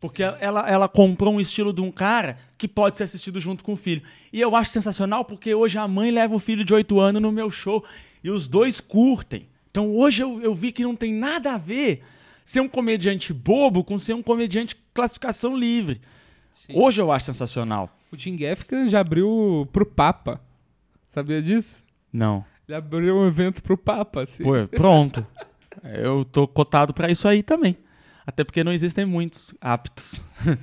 [0.00, 3.74] Porque ela, ela comprou um estilo de um cara que pode ser assistido junto com
[3.74, 4.02] o filho.
[4.32, 7.30] E eu acho sensacional porque hoje a mãe leva o filho de 8 anos no
[7.30, 7.84] meu show
[8.24, 9.48] e os dois curtem.
[9.70, 12.02] Então hoje eu, eu vi que não tem nada a ver
[12.48, 16.00] ser um comediante bobo com ser um comediante classificação livre.
[16.72, 17.94] Hoje eu acho sensacional.
[18.10, 20.40] O Tim Gaffigan já abriu pro Papa.
[21.10, 21.84] Sabia disso?
[22.10, 22.42] Não.
[22.66, 24.22] Ele abriu um evento pro Papa.
[24.22, 24.42] Assim.
[24.42, 25.26] Pô, pronto.
[25.84, 27.76] Eu tô cotado pra isso aí também.
[28.26, 30.24] Até porque não existem muitos aptos.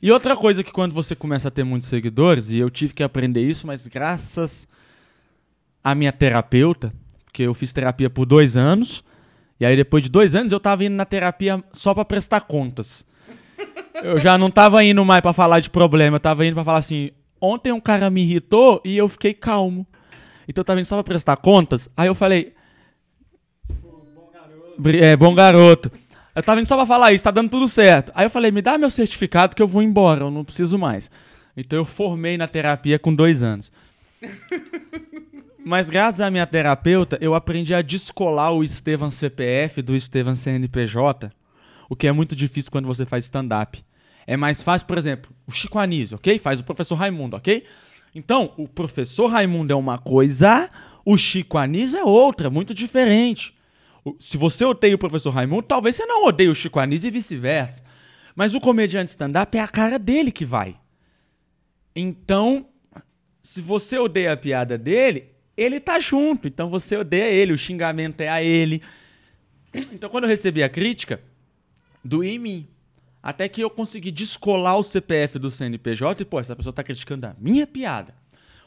[0.00, 3.02] E outra coisa que quando você começa a ter muitos seguidores, e eu tive que
[3.02, 4.64] aprender isso, mas graças
[5.82, 9.02] à minha terapeuta, porque eu fiz terapia por dois anos,
[9.60, 13.04] e aí depois de dois anos eu tava indo na terapia só pra prestar contas.
[14.02, 16.78] Eu já não tava indo mais pra falar de problema, eu tava indo pra falar
[16.78, 19.86] assim, ontem um cara me irritou e eu fiquei calmo.
[20.46, 22.54] Então eu tava indo só pra prestar contas, aí eu falei...
[24.78, 25.90] Bri- É, bom garoto.
[26.34, 28.12] Eu tava indo só pra falar isso, tá dando tudo certo.
[28.14, 31.10] Aí eu falei, me dá meu certificado que eu vou embora, eu não preciso mais.
[31.56, 33.72] Então eu formei na terapia com dois anos.
[35.68, 41.30] Mas graças à minha terapeuta, eu aprendi a descolar o Estevam CPF do Estevam CNPJ,
[41.90, 43.84] o que é muito difícil quando você faz stand-up.
[44.26, 46.38] É mais fácil, por exemplo, o Chico Anísio, ok?
[46.38, 47.66] Faz o professor Raimundo, ok?
[48.14, 50.70] Então, o professor Raimundo é uma coisa,
[51.04, 53.54] o Chico Anísio é outra, muito diferente.
[54.18, 57.84] Se você odeia o professor Raimundo, talvez você não odeie o Chico Anísio e vice-versa.
[58.34, 60.76] Mas o comediante stand-up é a cara dele que vai.
[61.94, 62.70] Então,
[63.42, 66.46] se você odeia a piada dele, ele tá junto.
[66.46, 68.80] Então você odeia ele, o xingamento é a ele.
[69.74, 71.20] Então quando eu recebi a crítica,
[72.04, 72.68] doía em mim.
[73.20, 77.26] Até que eu consegui descolar o CPF do CNPJ e, pô, essa pessoa tá criticando
[77.26, 78.14] a minha piada.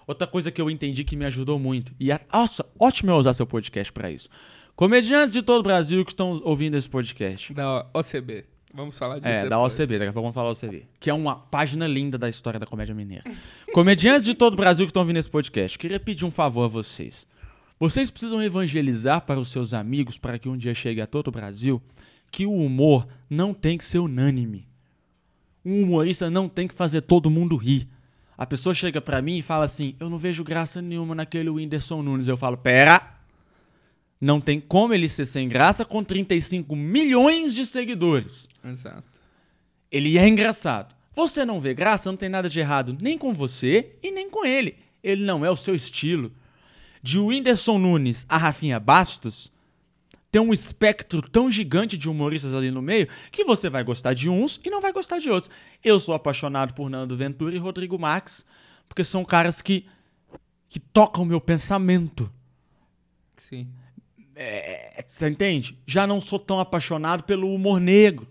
[0.06, 1.94] Outra coisa que eu entendi que me ajudou muito.
[1.98, 4.30] E, a, nossa, ótimo eu usar seu podcast pra isso.
[4.76, 7.54] Comediantes de todo o Brasil que estão ouvindo esse podcast.
[7.54, 8.51] Da OCB.
[8.74, 9.80] Vamos falar disso É, da depois.
[9.80, 10.86] OCB, daqui a pouco vamos falar OCB.
[11.00, 13.24] Que é uma página linda da história da comédia mineira.
[13.74, 16.68] Comediantes de todo o Brasil que estão ouvindo esse podcast, queria pedir um favor a
[16.68, 17.28] vocês.
[17.80, 21.32] Vocês precisam evangelizar para os seus amigos, para que um dia chegue a todo o
[21.32, 21.82] Brasil,
[22.32, 24.68] que o humor não tem que ser unânime.
[25.66, 27.88] Um humorista não tem que fazer todo mundo rir.
[28.38, 32.02] A pessoa chega pra mim e fala assim: Eu não vejo graça nenhuma naquele Whindersson
[32.02, 32.28] Nunes.
[32.28, 33.16] Eu falo: Pera,
[34.22, 38.48] não tem como ele ser sem graça com 35 milhões de seguidores.
[38.64, 39.04] Exato.
[39.92, 40.96] Ele é engraçado.
[41.12, 44.46] Você não vê graça, não tem nada de errado nem com você e nem com
[44.46, 44.78] ele.
[45.04, 46.32] Ele não é o seu estilo.
[47.02, 49.52] De Whindersson Nunes a Rafinha Bastos,
[50.32, 54.30] tem um espectro tão gigante de humoristas ali no meio que você vai gostar de
[54.30, 55.52] uns e não vai gostar de outros.
[55.84, 58.46] Eu sou apaixonado por Nando Ventura e Rodrigo Marques,
[58.88, 59.86] porque são caras que,
[60.70, 62.32] que tocam o meu pensamento.
[63.34, 63.68] Sim.
[64.36, 65.78] É, você entende?
[65.86, 68.28] Já não sou tão apaixonado pelo humor negro.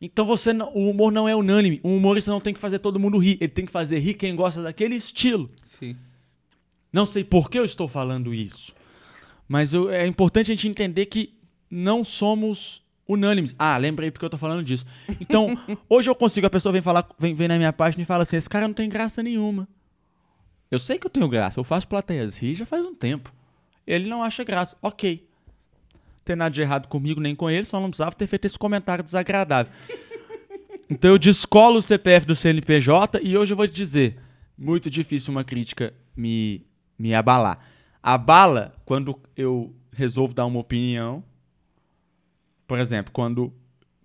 [0.00, 1.80] Então você não- o humor não é unânime.
[1.82, 3.36] O humorista não tem que fazer todo mundo rir.
[3.40, 5.50] Ele tem que fazer rir quem gosta daquele estilo.
[5.64, 5.96] Sim.
[6.92, 8.74] Não sei por que eu estou falando isso.
[9.48, 11.34] Mas eu- é importante a gente entender que
[11.70, 13.54] não somos unânimes.
[13.58, 14.84] Ah, lembrei porque eu tô falando disso.
[15.20, 15.48] Então,
[15.88, 18.36] hoje eu consigo, a pessoa vem falar, vem, vem na minha página e fala assim:
[18.36, 19.66] esse cara não tem graça nenhuma.
[20.70, 23.32] Eu sei que eu tenho graça, eu faço plateias rir já faz um tempo.
[23.88, 24.76] Ele não acha graça.
[24.82, 25.26] Ok.
[25.94, 28.58] Não tem nada de errado comigo nem com ele, só não precisava ter feito esse
[28.58, 29.72] comentário desagradável.
[30.90, 34.18] Então eu descolo o CPF do CNPJ e hoje eu vou te dizer:
[34.56, 36.66] muito difícil uma crítica me,
[36.98, 37.58] me abalar.
[38.02, 41.22] Abala quando eu resolvo dar uma opinião.
[42.66, 43.52] Por exemplo, quando,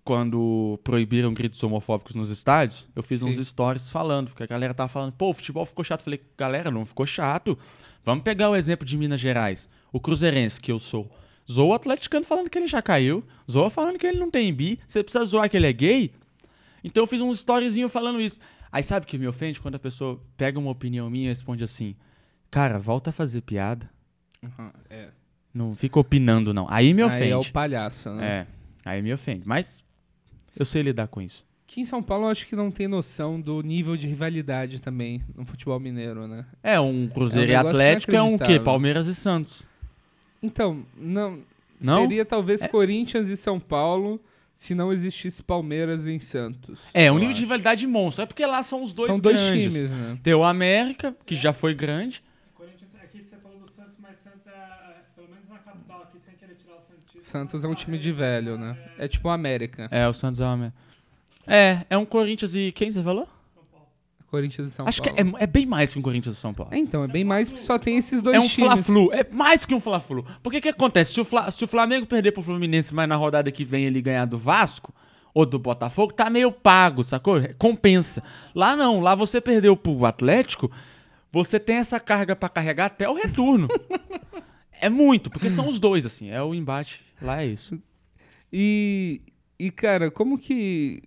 [0.04, 3.44] quando proibiram gritos homofóbicos nos estádios, eu fiz uns Sim.
[3.44, 6.00] stories falando, porque a galera tava falando, pô, o futebol ficou chato.
[6.00, 7.58] Eu falei, galera, não ficou chato.
[8.04, 9.68] Vamos pegar o exemplo de Minas Gerais.
[9.92, 11.10] O Cruzeirense, que eu sou.
[11.50, 13.24] Zoa o atleticano falando que ele já caiu.
[13.50, 14.78] Zoa falando que ele não tem bi.
[14.86, 16.12] Você precisa zoar que ele é gay?
[16.82, 18.38] Então eu fiz um storyzinho falando isso.
[18.70, 19.60] Aí sabe o que me ofende?
[19.60, 21.94] Quando a pessoa pega uma opinião minha e responde assim:
[22.50, 23.88] Cara, volta a fazer piada.
[24.42, 25.08] Uhum, é.
[25.52, 26.66] Não fica opinando, não.
[26.68, 27.30] Aí me Aí ofende.
[27.30, 28.26] é o palhaço, né?
[28.26, 28.46] É,
[28.90, 29.46] aí me ofende.
[29.46, 29.84] Mas
[30.58, 31.44] eu sei lidar com isso.
[31.66, 35.20] Aqui em São Paulo eu acho que não tem noção do nível de rivalidade também
[35.34, 36.44] no futebol mineiro, né?
[36.62, 38.60] É, um Cruzeiro É um e Atlético é um quê?
[38.60, 39.62] Palmeiras e Santos.
[40.42, 41.40] Então, não.
[41.82, 42.02] Não?
[42.02, 42.68] Seria talvez É.
[42.68, 44.20] Corinthians e São Paulo
[44.54, 46.78] se não existisse Palmeiras em Santos.
[46.92, 47.36] É, um nível acho.
[47.38, 48.22] de rivalidade monstro.
[48.22, 49.72] É porque lá são os dois São dois grandes.
[49.72, 50.18] times, né?
[50.22, 52.22] Tem o América, que já foi grande.
[52.54, 56.34] Corinthians, aqui você falou do Santos, mas Santos é, pelo menos na capital aqui, sem
[56.36, 57.24] querer tirar o Santos.
[57.24, 58.76] Santos é um time de velho, né?
[58.98, 59.88] É tipo o América.
[59.90, 60.78] É, o Santos é o América.
[61.46, 63.28] É, é um Corinthians e quem você falou?
[64.30, 65.14] Corinthians e São Acho Paulo.
[65.16, 66.74] que é, é bem mais que um Corinthians e São Paulo.
[66.74, 68.66] É, então, é bem mais porque só tem esses dois É um times.
[68.72, 70.26] Fla-Flu, é mais que um Fla-Flu.
[70.42, 71.12] Porque o que acontece?
[71.14, 74.02] Se o, Fla- se o Flamengo perder pro Fluminense, mas na rodada que vem ele
[74.02, 74.92] ganhar do Vasco
[75.32, 77.36] ou do Botafogo, tá meio pago, sacou?
[77.58, 78.24] Compensa.
[78.52, 80.68] Lá não, lá você perdeu pro Atlético,
[81.30, 83.68] você tem essa carga pra carregar até o retorno.
[84.80, 87.02] é muito, porque são os dois, assim, é o embate.
[87.22, 87.80] Lá é isso.
[88.52, 89.20] E,
[89.60, 91.02] e cara, como que.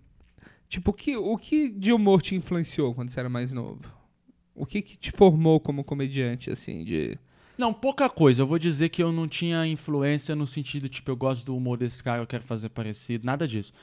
[0.69, 3.81] Tipo, o que, o que de humor te influenciou quando você era mais novo?
[4.53, 7.17] O que, que te formou como comediante, assim, de.
[7.57, 8.41] Não, pouca coisa.
[8.41, 11.77] Eu vou dizer que eu não tinha influência no sentido, tipo, eu gosto do humor
[11.77, 13.73] desse cara, eu quero fazer parecido, nada disso.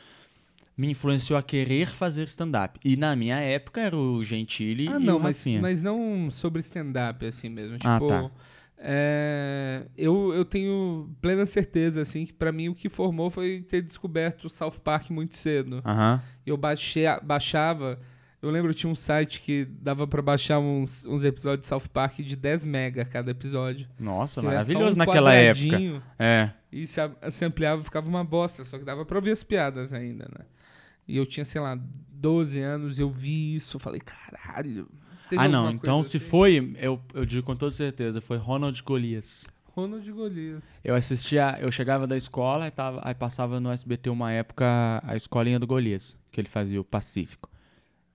[0.76, 2.78] me influenciou a querer fazer stand-up.
[2.85, 7.24] E na minha época era o Gentili Ah, e não, mas, mas não sobre stand-up,
[7.24, 7.76] assim mesmo.
[7.78, 8.30] Tipo, Ah, tá.
[8.87, 13.80] É, eu, eu tenho plena certeza, assim, que pra mim o que formou foi ter
[13.80, 15.80] descoberto o South Park muito cedo.
[16.45, 17.99] Eu baixei, baixava.
[18.43, 21.89] Eu lembro que tinha um site que dava pra baixar uns, uns episódios de South
[21.91, 23.89] Park de 10 mega cada episódio.
[23.99, 26.03] Nossa, maravilhoso um naquela época.
[26.18, 26.51] É.
[26.70, 30.28] E se, se ampliava ficava uma bosta, só que dava pra ouvir as piadas ainda,
[30.39, 30.45] né?
[31.09, 31.78] E eu tinha, sei lá,
[32.12, 34.87] 12 anos, eu vi isso, eu falei, caralho.
[35.37, 35.70] Teve Ah, não.
[35.70, 36.26] Então, coisa se assim?
[36.26, 39.47] foi, eu, eu digo com toda certeza, foi Ronald Golias.
[39.66, 40.80] Ronald Golias.
[40.85, 44.64] Eu assistia, eu chegava da escola e tava, aí passava no SBT uma época
[45.05, 47.51] a escolinha do Golias, que ele fazia o Pacífico.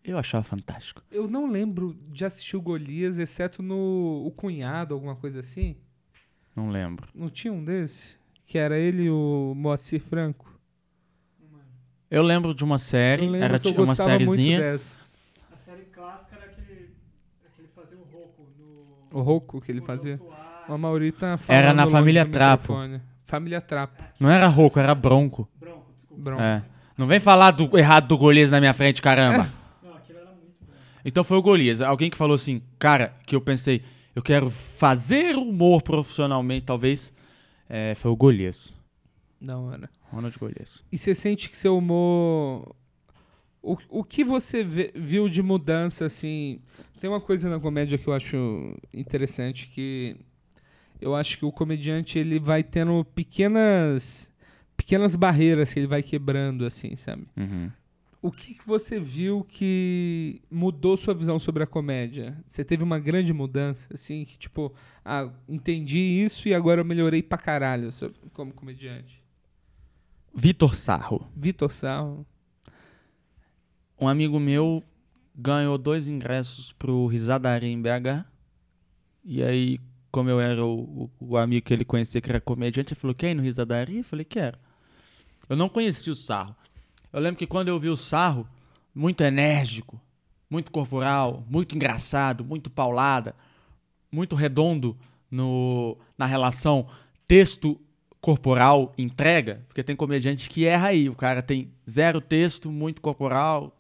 [0.04, 1.04] Eu achava fantástico.
[1.12, 5.76] Eu não lembro de assistir o Golias, exceto no O Cunhado, alguma coisa assim.
[6.56, 7.08] Não lembro.
[7.14, 8.18] Não tinha um desse?
[8.46, 10.48] Que era ele e o Moacir Franco.
[12.10, 14.60] Eu lembro de uma série, Eu lembro era que eu ti- uma sériezinha.
[14.60, 14.98] dessa.
[15.52, 16.90] A série clássica era aquele,
[17.46, 18.88] aquele fazer o Roku no...
[19.12, 20.20] O Rouco que ele fazia.
[20.68, 22.74] O Amaury tá falando Era na Família Trapo.
[22.74, 23.02] microfone.
[23.26, 24.04] Família Trapo.
[24.20, 25.48] Não era rouco, era bronco.
[25.60, 26.24] Bronco, desculpa.
[26.24, 26.42] Bronco.
[26.42, 26.64] É.
[26.98, 29.50] Não vem falar do errado do Golias na minha frente, caramba.
[29.82, 30.74] Não, aquilo era muito bom.
[31.06, 31.82] Então foi o Golias.
[31.82, 33.84] Alguém que falou assim, cara, que eu pensei,
[34.16, 37.12] eu quero fazer humor profissionalmente, talvez,
[37.70, 38.74] é, foi o Golias.
[39.40, 39.90] Não era.
[40.12, 40.84] Ronald Golias.
[40.92, 42.76] E você sente que seu humor.
[43.62, 46.60] O, o que você vê- viu de mudança, assim.
[47.00, 50.16] Tem uma coisa na comédia que eu acho interessante que.
[51.02, 54.32] Eu acho que o comediante ele vai tendo pequenas.
[54.76, 57.26] Pequenas barreiras que ele vai quebrando, assim, sabe?
[57.38, 57.70] Uhum.
[58.22, 62.38] O que, que você viu que mudou sua visão sobre a comédia?
[62.48, 64.74] Você teve uma grande mudança, assim, que tipo,
[65.06, 69.22] ah, entendi isso e agora eu melhorei pra caralho sobre- como comediante.
[70.36, 71.26] Vitor Sarro.
[71.36, 72.26] Vitor Sarro.
[74.00, 74.84] Um amigo meu
[75.36, 78.26] ganhou dois ingressos pro Risadaria em BH.
[79.24, 79.80] E aí,
[80.12, 83.16] como eu era o, o- o amigo que ele conhecia que era comediante, ele falou:
[83.16, 84.00] Quer ir no Risadaria?
[84.00, 84.58] Eu falei: Quero.
[85.48, 86.56] Eu não conhecia o Sarro.
[87.12, 88.48] Eu lembro que quando eu vi o Sarro,
[88.94, 90.00] muito enérgico,
[90.50, 93.36] muito corporal, muito engraçado, muito paulada,
[94.12, 94.96] muito redondo
[95.30, 96.88] no, na relação
[97.28, 97.80] texto
[98.22, 103.72] corporal entrega, porque tem comediante que erra aí, o cara tem zero texto, muito corporal.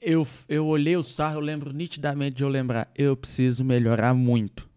[0.00, 4.68] Eu, eu olhei o Sarro, eu lembro nitidamente de eu lembrar, eu preciso melhorar muito.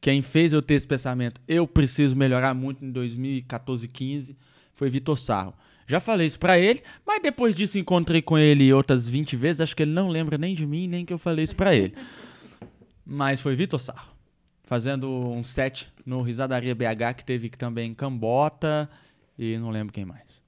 [0.00, 4.36] Quem fez eu ter esse pensamento, eu preciso melhorar muito em 2014, 15,
[4.72, 5.54] foi Vitor Sarro.
[5.86, 9.74] Já falei isso pra ele, mas depois disso encontrei com ele outras 20 vezes, acho
[9.74, 11.94] que ele não lembra nem de mim, nem que eu falei isso pra ele.
[13.04, 14.12] Mas foi Vitor Sarro,
[14.62, 18.88] fazendo um set no Risadaria BH, que teve também Cambota
[19.36, 20.39] e não lembro quem mais.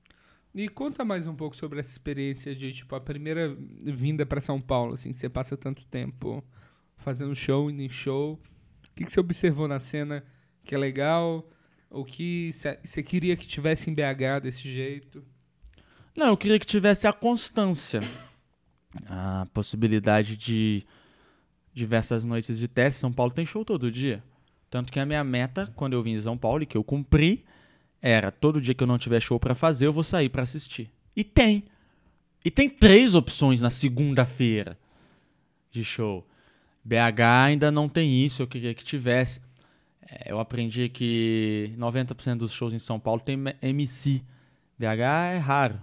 [0.54, 4.60] E conta mais um pouco sobre essa experiência de, tipo, a primeira vinda pra São
[4.60, 6.44] Paulo, assim, você passa tanto tempo
[6.98, 8.34] fazendo show, indo em show.
[8.34, 10.22] O que, que você observou na cena
[10.62, 11.48] que é legal?
[11.90, 15.24] O que você queria que tivesse em BH desse jeito?
[16.14, 18.00] Não, eu queria que tivesse a constância.
[19.08, 20.84] A possibilidade de
[21.72, 23.00] diversas noites de teste.
[23.00, 24.22] São Paulo tem show todo dia.
[24.68, 27.44] Tanto que a minha meta, quando eu vim em São Paulo, e que eu cumpri,
[28.02, 30.90] era todo dia que eu não tiver show pra fazer, eu vou sair pra assistir.
[31.16, 31.62] E tem.
[32.44, 34.76] E tem três opções na segunda-feira
[35.70, 36.26] de show.
[36.84, 39.40] BH ainda não tem isso, eu queria que tivesse.
[40.02, 44.20] É, Eu aprendi que 90% dos shows em São Paulo tem MC.
[44.76, 45.80] BH é raro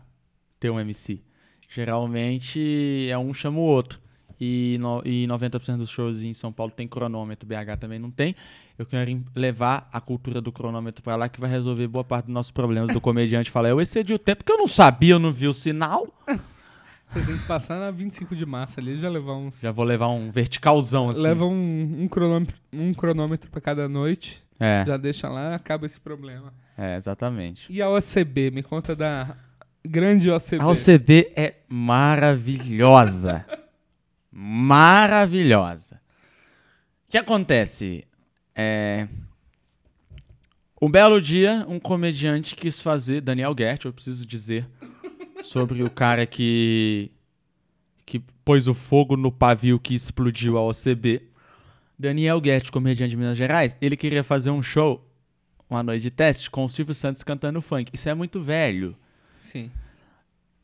[0.60, 1.22] ter um MC.
[1.70, 4.02] Geralmente é um chama o outro.
[4.42, 8.36] E, no, e 90% dos shows em São Paulo tem cronômetro, BH também não tem.
[8.80, 12.34] Eu quero levar a cultura do cronômetro pra lá que vai resolver boa parte dos
[12.34, 15.34] nossos problemas do comediante falar, eu excedi o tempo porque eu não sabia, eu não
[15.34, 16.08] vi o sinal.
[16.26, 19.60] Você tem que passar na 25 de março ali, já levar uns...
[19.60, 21.20] Já vou levar um verticalzão assim.
[21.22, 26.00] Leva um, um cronômetro, um cronômetro pra cada noite, É, já deixa lá, acaba esse
[26.00, 26.54] problema.
[26.78, 27.66] é, exatamente.
[27.70, 28.50] E a OCB?
[28.52, 29.36] Me conta da
[29.86, 30.62] grande OCB.
[30.62, 33.46] A OCB é maravilhosa.
[34.32, 35.96] maravilhosa.
[37.08, 38.06] O que acontece?
[38.62, 39.08] É...
[40.82, 44.68] Um belo dia, um comediante quis fazer, Daniel Gert, eu preciso dizer,
[45.42, 47.10] sobre o cara que
[48.06, 51.22] que pôs o fogo no pavio que explodiu a OCB.
[51.98, 55.08] Daniel Gert, comediante de Minas Gerais, ele queria fazer um show,
[55.70, 57.92] uma noite de teste, com o Silvio Santos cantando funk.
[57.94, 58.98] Isso é muito velho.
[59.38, 59.70] Sim.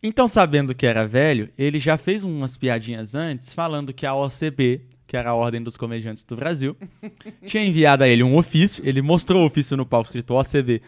[0.02, 4.82] Então, sabendo que era velho, ele já fez umas piadinhas antes, falando que a OCB,
[5.08, 6.76] que era a Ordem dos Comediantes do Brasil,
[7.46, 8.84] tinha enviado a ele um ofício.
[8.86, 10.82] Ele mostrou o ofício no palco escrito OCB,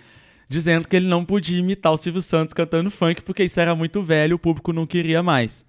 [0.50, 4.02] dizendo que ele não podia imitar o Silvio Santos cantando funk porque isso era muito
[4.02, 5.66] velho, o público não queria mais.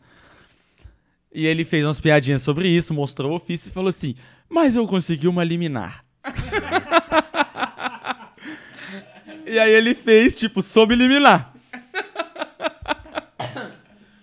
[1.33, 4.15] E ele fez umas piadinhas sobre isso, mostrou o ofício e falou assim:
[4.49, 6.05] Mas eu consegui uma liminar.
[9.47, 11.53] e aí ele fez, tipo, sob liminar.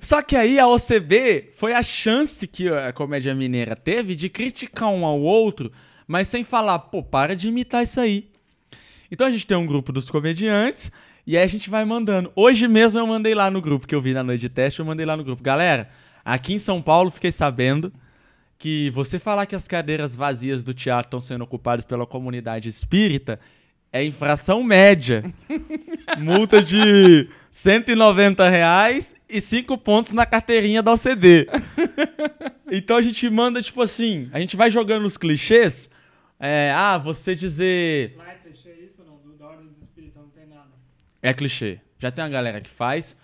[0.06, 4.90] Só que aí a OCB foi a chance que a comédia mineira teve de criticar
[4.90, 5.72] um ao outro,
[6.08, 8.30] mas sem falar, pô, para de imitar isso aí.
[9.10, 10.92] Então a gente tem um grupo dos comediantes
[11.26, 12.32] e aí a gente vai mandando.
[12.36, 14.86] Hoje mesmo eu mandei lá no grupo que eu vi na noite de teste, eu
[14.86, 15.42] mandei lá no grupo.
[15.42, 15.90] Galera,
[16.24, 17.92] aqui em São Paulo fiquei sabendo
[18.60, 23.40] que você falar que as cadeiras vazias do teatro estão sendo ocupadas pela comunidade espírita
[23.96, 25.24] é infração média.
[26.20, 27.28] Multa de
[27.60, 31.48] 190 reais e 5 pontos na carteirinha da OCD.
[32.70, 35.88] Então a gente manda, tipo assim, a gente vai jogando os clichês.
[36.40, 38.16] É, ah, você dizer.
[38.18, 39.18] Lá é clichê isso ou não?
[39.20, 40.72] Do, da Ordem dos Espíritos não tem nada.
[41.22, 41.80] É clichê.
[42.00, 43.16] Já tem uma galera que faz.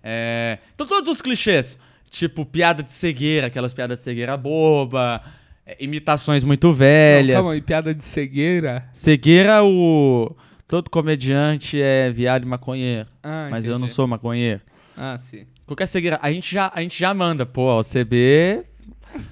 [0.00, 0.58] É...
[0.74, 1.76] Então todos os clichês.
[2.08, 5.20] Tipo, piada de cegueira, aquelas piadas de cegueira boba.
[5.66, 7.34] é, imitações muito Não, velhas.
[7.34, 8.88] calma aí, piada de cegueira.
[8.92, 10.34] Cegueira, o.
[10.66, 13.06] Todo comediante é viado e maconheiro.
[13.22, 13.92] Ah, mas eu não entendi.
[13.94, 14.60] sou maconheiro.
[14.96, 15.44] Ah, sim.
[15.66, 16.18] Qualquer cegueira.
[16.22, 18.64] A gente já, a gente já manda, pô, a OCB.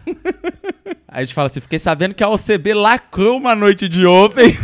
[0.07, 4.57] Aí a gente fala assim: fiquei sabendo que a OCB lacrou uma noite de open.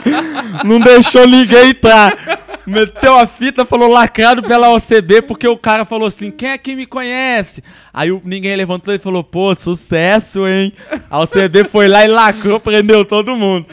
[0.64, 2.40] não deixou ninguém entrar.
[2.66, 6.76] Meteu a fita, falou lacrado pela OCB, porque o cara falou assim: quem é que
[6.76, 7.62] me conhece?
[7.92, 10.72] Aí o- ninguém levantou e falou: pô, sucesso, hein?
[11.10, 13.66] A OCB foi lá e lacrou, prendeu todo mundo.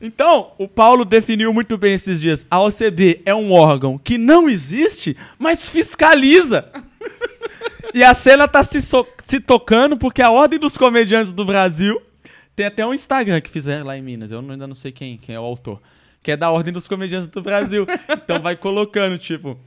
[0.00, 2.46] Então, o Paulo definiu muito bem esses dias.
[2.50, 6.70] A OCB é um órgão que não existe, mas fiscaliza.
[7.94, 12.00] E a cena tá se, so- se tocando porque a Ordem dos Comediantes do Brasil
[12.54, 14.30] tem até um Instagram que fizeram lá em Minas.
[14.30, 15.80] Eu ainda não sei quem, quem é o autor.
[16.22, 17.86] Que é da Ordem dos Comediantes do Brasil.
[18.10, 19.58] Então vai colocando, tipo,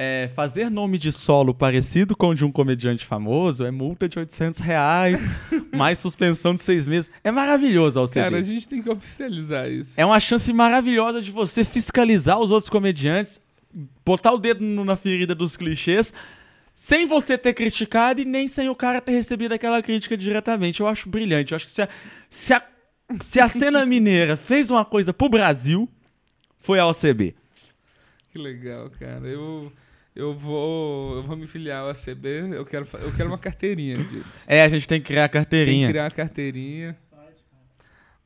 [0.00, 4.16] é, fazer nome de solo parecido com o de um comediante famoso é multa de
[4.16, 5.20] 800 reais,
[5.74, 7.10] mais suspensão de seis meses.
[7.24, 8.14] É maravilhoso a OCB.
[8.14, 10.00] Cara, a gente tem que oficializar isso.
[10.00, 13.40] É uma chance maravilhosa de você fiscalizar os outros comediantes,
[14.06, 16.14] botar o dedo na ferida dos clichês,
[16.76, 20.78] sem você ter criticado e nem sem o cara ter recebido aquela crítica diretamente.
[20.78, 21.50] Eu acho brilhante.
[21.50, 21.88] Eu acho que se a,
[22.30, 22.62] se a,
[23.20, 25.88] se a cena mineira fez uma coisa pro Brasil,
[26.56, 27.34] foi a OCB.
[28.30, 29.26] Que legal, cara.
[29.26, 29.72] Eu,
[30.18, 32.28] eu, vou, eu vou me filiar ao ACB.
[32.52, 34.40] Eu quero, eu quero uma carteirinha disso.
[34.46, 35.86] É, a gente tem que criar a Tem carteirinha.
[35.86, 36.96] que criar uma carteirinha.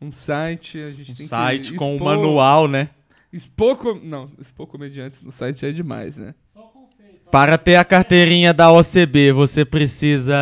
[0.00, 2.88] Um site, a gente Um tem site que com o expor- manual, né?
[3.32, 6.34] Expor, com- não, expor comediantes no site é demais, né?
[6.52, 7.20] Só o conceito.
[7.26, 7.30] ó.
[7.30, 10.34] Para ter a carteirinha da OCB, você precisa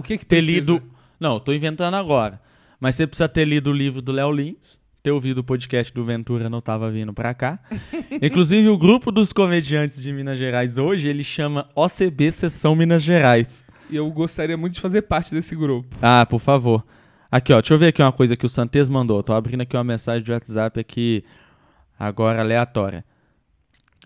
[0.00, 0.54] O que que ter precisa?
[0.58, 0.82] lido.
[1.20, 2.40] Não, tô inventando agora.
[2.80, 6.02] Mas você precisa ter lido o livro do Léo Lins, ter ouvido o podcast do
[6.02, 7.58] Ventura Não Tava Vindo Pra Cá.
[8.22, 13.62] Inclusive, o grupo dos comediantes de Minas Gerais hoje, ele chama OCB Sessão Minas Gerais.
[13.90, 15.94] E eu gostaria muito de fazer parte desse grupo.
[16.00, 16.82] Ah, por favor.
[17.30, 19.22] Aqui, ó, deixa eu ver aqui uma coisa que o Santes mandou.
[19.22, 21.22] Tô abrindo aqui uma mensagem de WhatsApp aqui,
[21.98, 23.04] agora aleatória.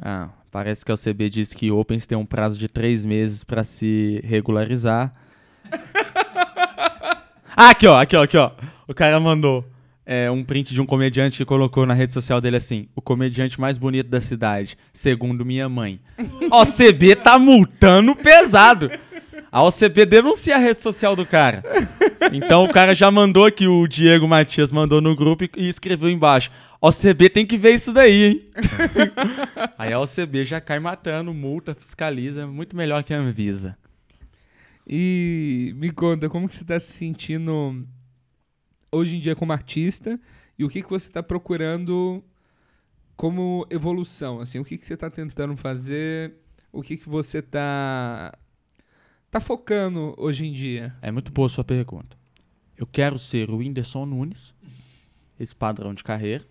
[0.03, 3.63] Ah, parece que a OCB diz que Opens tem um prazo de três meses pra
[3.63, 5.13] se regularizar.
[7.57, 8.51] ah, aqui, ó, aqui, ó, aqui, ó.
[8.89, 9.65] O cara mandou
[10.11, 13.61] é, um print de um comediante que colocou na rede social dele assim: o comediante
[13.61, 16.01] mais bonito da cidade, segundo minha mãe.
[16.51, 18.91] OCB tá multando pesado.
[19.53, 21.63] A OCB denuncia a rede social do cara.
[22.33, 26.09] Então o cara já mandou aqui, o Diego Matias mandou no grupo e, e escreveu
[26.09, 26.51] embaixo.
[26.81, 28.43] OCB tem que ver isso daí, hein?
[29.77, 33.77] Aí a OCB já cai matando, multa, fiscaliza, muito melhor que a Anvisa.
[34.87, 37.85] E me conta, como que você tá se sentindo
[38.91, 40.19] hoje em dia como artista
[40.59, 42.23] e o que, que você tá procurando
[43.17, 46.35] como evolução, assim, o que, que você tá tentando fazer,
[46.73, 48.33] o que, que você tá,
[49.31, 50.97] tá focando hoje em dia?
[51.03, 52.17] É muito boa a sua pergunta.
[52.77, 54.55] Eu quero ser o Whindersson Nunes,
[55.39, 56.47] esse padrão de carreira.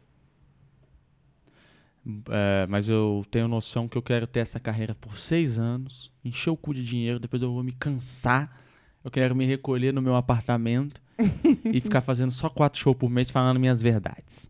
[2.30, 6.50] É, mas eu tenho noção que eu quero ter essa carreira por seis anos, encher
[6.50, 8.66] o cu de dinheiro, depois eu vou me cansar.
[9.08, 11.02] Eu quero me recolher no meu apartamento
[11.64, 14.50] e ficar fazendo só quatro shows por mês falando minhas verdades.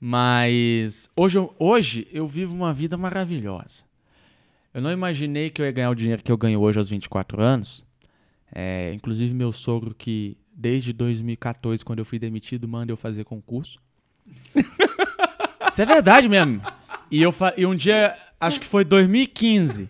[0.00, 3.84] Mas hoje eu, hoje eu vivo uma vida maravilhosa.
[4.74, 7.40] Eu não imaginei que eu ia ganhar o dinheiro que eu ganho hoje aos 24
[7.40, 7.84] anos.
[8.52, 13.78] É, inclusive, meu sogro, que desde 2014, quando eu fui demitido, manda eu fazer concurso.
[15.70, 16.60] Isso é verdade mesmo.
[17.08, 19.88] E, eu e um dia, acho que foi 2015.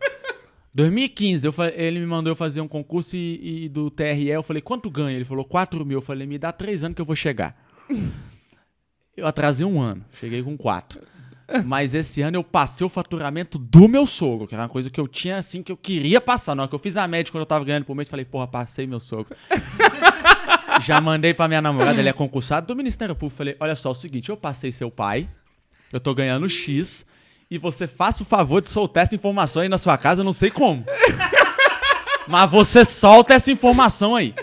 [0.75, 4.29] 2015, eu ele me mandou eu fazer um concurso e, e do TRE.
[4.29, 5.17] Eu falei, quanto ganha?
[5.17, 5.99] Ele falou, 4 mil.
[5.99, 7.57] Eu falei, me dá 3 anos que eu vou chegar.
[9.17, 11.01] Eu atrasei um ano, cheguei com 4.
[11.65, 15.01] Mas esse ano eu passei o faturamento do meu sogro, que era uma coisa que
[15.01, 16.55] eu tinha assim, que eu queria passar.
[16.55, 18.47] Na hora que eu fiz a média quando eu tava ganhando por mês, falei, porra,
[18.47, 19.35] passei meu sogro.
[20.83, 23.37] Já mandei pra minha namorada, ele é concursado do Ministério Público.
[23.37, 25.29] Falei, olha só, é o seguinte, eu passei seu pai,
[25.91, 27.07] eu tô ganhando X,
[27.51, 30.33] e você faça o favor de soltar essa informação aí na sua casa, eu não
[30.33, 30.85] sei como.
[32.29, 34.35] Mas você solta essa informação aí.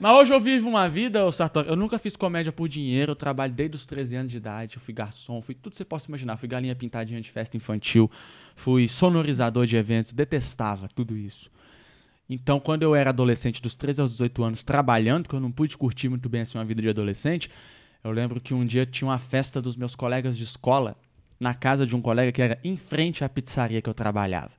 [0.00, 3.16] Mas hoje eu vivo uma vida, ô Sartori, eu nunca fiz comédia por dinheiro, eu
[3.16, 6.08] trabalho desde os 13 anos de idade, eu fui garçom, fui tudo que você possa
[6.08, 8.10] imaginar, fui galinha pintadinha de festa infantil,
[8.56, 11.50] fui sonorizador de eventos, detestava tudo isso.
[12.28, 15.76] Então, quando eu era adolescente, dos 13 aos 18 anos, trabalhando, que eu não pude
[15.76, 17.50] curtir muito bem assim uma vida de adolescente,
[18.02, 20.96] eu lembro que um dia tinha uma festa dos meus colegas de escola
[21.40, 24.52] na casa de um colega que era em frente à pizzaria que eu trabalhava.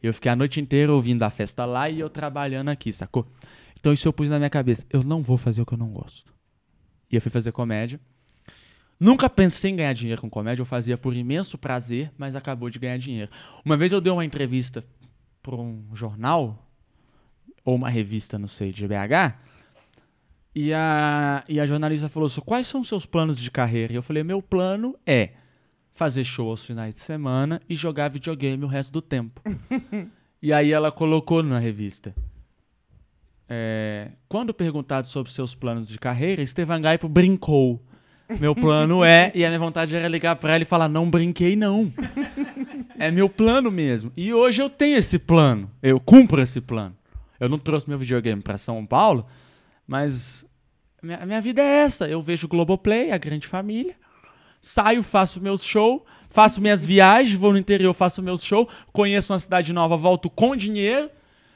[0.00, 3.26] Eu fiquei a noite inteira ouvindo a festa lá e eu trabalhando aqui, sacou?
[3.78, 4.86] Então isso eu pus na minha cabeça.
[4.88, 6.32] Eu não vou fazer o que eu não gosto.
[7.10, 8.00] E eu fui fazer comédia.
[8.98, 12.78] Nunca pensei em ganhar dinheiro com comédia, eu fazia por imenso prazer, mas acabou de
[12.78, 13.30] ganhar dinheiro.
[13.64, 14.84] Uma vez eu dei uma entrevista
[15.42, 16.66] para um jornal,
[17.62, 19.36] ou uma revista, não sei, de BH,
[20.54, 23.92] e a, e a jornalista falou assim: quais são seus planos de carreira?
[23.92, 25.32] E eu falei: meu plano é
[25.96, 29.40] fazer show aos finais de semana e jogar videogame o resto do tempo.
[30.42, 32.14] e aí ela colocou na revista.
[33.48, 37.82] É, quando perguntado sobre seus planos de carreira, Estevan Gaipo brincou.
[38.38, 41.56] Meu plano é, e a minha vontade era ligar pra ela e falar: não brinquei,
[41.56, 41.92] não.
[42.98, 44.10] É meu plano mesmo.
[44.16, 45.70] E hoje eu tenho esse plano.
[45.82, 46.96] Eu cumpro esse plano.
[47.38, 49.26] Eu não trouxe meu videogame pra São Paulo,
[49.86, 50.46] mas
[51.02, 52.08] minha, minha vida é essa.
[52.08, 53.94] Eu vejo Globoplay, a grande família.
[54.60, 59.38] Saio, faço meus shows, faço minhas viagens, vou no interior, faço meus shows, conheço uma
[59.38, 61.10] cidade nova, volto com dinheiro,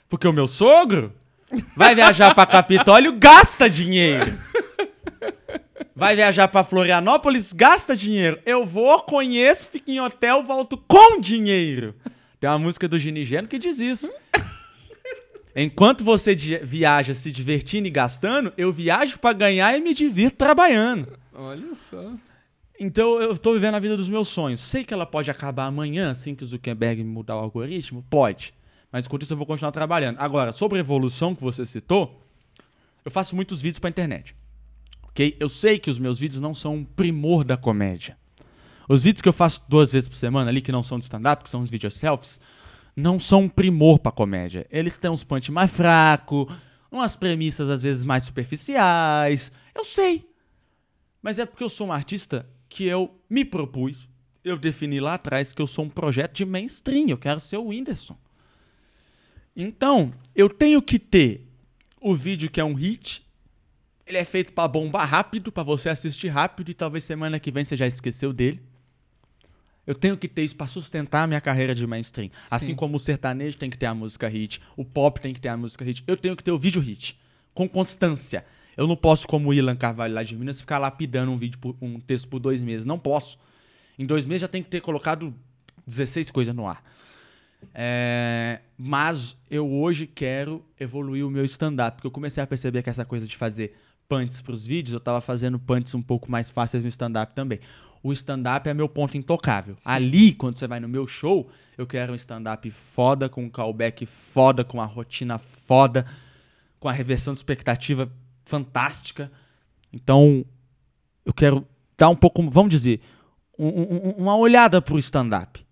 [0.09, 1.13] porque o meu sogro
[1.77, 4.39] vai viajar pra Capitólio, gasta dinheiro.
[5.95, 8.39] Vai viajar pra Florianópolis, gasta dinheiro.
[8.47, 11.95] Eu vou, conheço, fico em hotel, volto com dinheiro.
[12.39, 14.11] Tem uma música do Gini Geno que diz isso.
[15.55, 21.19] Enquanto você viaja se divertindo e gastando, eu viajo pra ganhar e me divirto trabalhando.
[21.35, 22.13] Olha só.
[22.83, 24.59] Então eu tô vivendo a vida dos meus sonhos.
[24.59, 28.03] Sei que ela pode acabar amanhã, assim que o Zuckerberg mudar o algoritmo?
[28.09, 28.55] Pode.
[28.91, 30.17] Mas enquanto isso eu vou continuar trabalhando.
[30.19, 32.25] Agora, sobre a evolução que você citou,
[33.05, 34.35] eu faço muitos vídeos pra internet.
[35.03, 35.37] Ok?
[35.39, 38.17] Eu sei que os meus vídeos não são um primor da comédia.
[38.89, 41.45] Os vídeos que eu faço duas vezes por semana ali, que não são de stand-up,
[41.45, 42.41] que são os vídeos selfies,
[42.97, 44.67] não são um primor pra comédia.
[44.71, 46.51] Eles têm uns punch mais fraco,
[46.91, 49.53] umas premissas às vezes mais superficiais.
[49.75, 50.27] Eu sei.
[51.23, 54.09] Mas é porque eu sou um artista que eu me propus,
[54.43, 57.67] eu defini lá atrás que eu sou um projeto de mainstream, eu quero ser o
[57.67, 58.17] Whindersson.
[59.55, 61.47] Então, eu tenho que ter
[62.01, 63.27] o vídeo que é um hit,
[64.07, 67.65] ele é feito pra bombar rápido, pra você assistir rápido e talvez semana que vem
[67.65, 68.63] você já esqueceu dele.
[69.87, 72.31] Eu tenho que ter isso pra sustentar a minha carreira de mainstream.
[72.49, 75.49] Assim como o sertanejo tem que ter a música hit, o pop tem que ter
[75.49, 77.19] a música hit, eu tenho que ter o vídeo hit,
[77.53, 78.45] com constância.
[78.77, 81.77] Eu não posso, como o Ilan Carvalho lá de Minas, ficar lapidando um vídeo, por-
[81.81, 82.87] um texto por dois meses.
[82.87, 83.39] Não posso.
[83.99, 85.35] Em dois meses já tem que ter colocado
[85.87, 86.83] 16 coisas no ar.
[87.75, 92.89] É, mas eu hoje quero evoluir o meu stand-up, porque eu comecei a perceber que
[92.91, 93.77] essa coisa de fazer
[94.09, 97.61] punts pros vídeos, eu tava fazendo punts um pouco mais fáceis no stand-up também.
[98.03, 99.77] O stand-up é meu ponto intocável.
[99.85, 104.07] Ali, quando você vai no meu show, eu quero um stand-up foda, com um callback
[104.07, 106.07] foda, com a rotina foda,
[106.79, 108.11] com a reversão de expectativa
[108.51, 109.31] fantástica.
[109.93, 110.45] Então,
[111.25, 113.01] eu quero dar um pouco, vamos dizer,
[113.59, 115.65] um- um- um- uma olhada pro stand-up.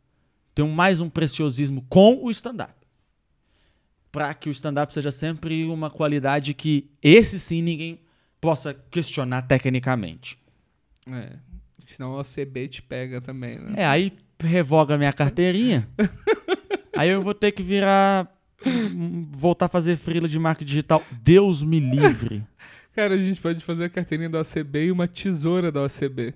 [0.54, 2.74] Ter um- mais um preciosismo com o stand-up.
[4.12, 8.00] Para que o stand-up seja sempre uma qualidade que esse sim ninguém
[8.40, 10.38] possa questionar tecnicamente.
[11.10, 11.36] É.
[11.80, 13.74] Senão o OCB te pega também, né?
[13.82, 15.88] É, aí revoga minha carteirinha.
[16.96, 18.32] aí eu vou ter que virar.
[19.30, 21.02] Voltar a fazer frila de marketing digital.
[21.10, 22.44] Deus me livre.
[22.94, 26.34] Cara, a gente pode fazer a carteirinha da OCB e uma tesoura da OCB.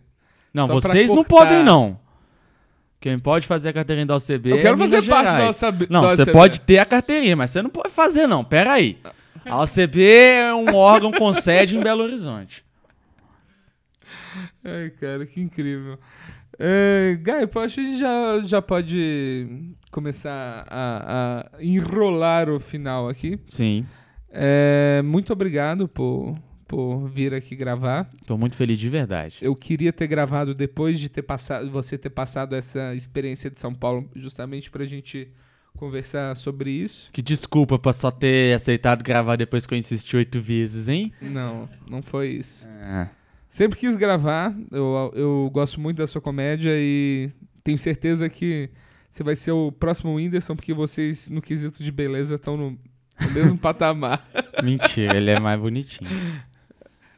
[0.55, 1.99] Não, Só vocês não podem, não.
[3.01, 5.51] Quem pode fazer a carteirinha da OCB Eu é quero Minas fazer parte da.
[5.51, 5.87] OCB.
[5.91, 6.33] Não, da você OCB.
[6.33, 8.45] pode ter a carteirinha, mas você não pode fazer, não.
[8.45, 8.97] Pera aí.
[9.45, 12.65] A OCB é um órgão com sede em Belo Horizonte.
[14.65, 15.99] Ai, cara, que incrível.
[16.57, 23.09] É, Gai, acho que a gente já, já pode começar a, a enrolar o final
[23.09, 23.39] aqui.
[23.47, 23.87] Sim.
[24.31, 26.35] É, muito obrigado por,
[26.67, 28.09] por vir aqui gravar.
[28.27, 29.37] Tô muito feliz de verdade.
[29.43, 33.75] Eu queria ter gravado depois de ter passado, você ter passado essa experiência de São
[33.75, 35.31] Paulo, justamente pra gente
[35.77, 37.11] conversar sobre isso.
[37.13, 41.13] Que desculpa pra só ter aceitado gravar depois que eu insisti oito vezes, hein?
[41.21, 42.67] Não, não foi isso.
[42.83, 43.09] Ah,
[43.49, 47.31] Sempre quis gravar, eu, eu gosto muito da sua comédia e
[47.63, 48.71] tenho certeza que
[49.13, 52.79] você vai ser o próximo Whindersson, porque vocês, no quesito de beleza, estão no,
[53.35, 54.27] mesmo patamar.
[54.63, 56.11] Mentira, ele é mais bonitinho.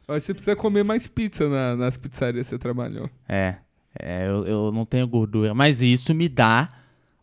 [0.05, 3.09] Você precisa comer mais pizza na- nas pizzarias que você trabalhou.
[3.29, 3.55] É,
[3.97, 6.69] é eu, eu não tenho gordura, mas isso me dá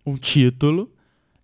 [0.07, 0.91] um título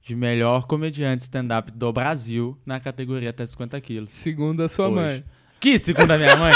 [0.02, 4.10] de melhor comediante stand-up do Brasil na categoria até 50 quilos.
[4.10, 4.94] Segundo a sua Hoje.
[4.94, 5.24] mãe.
[5.60, 6.54] Que segundo a minha mãe?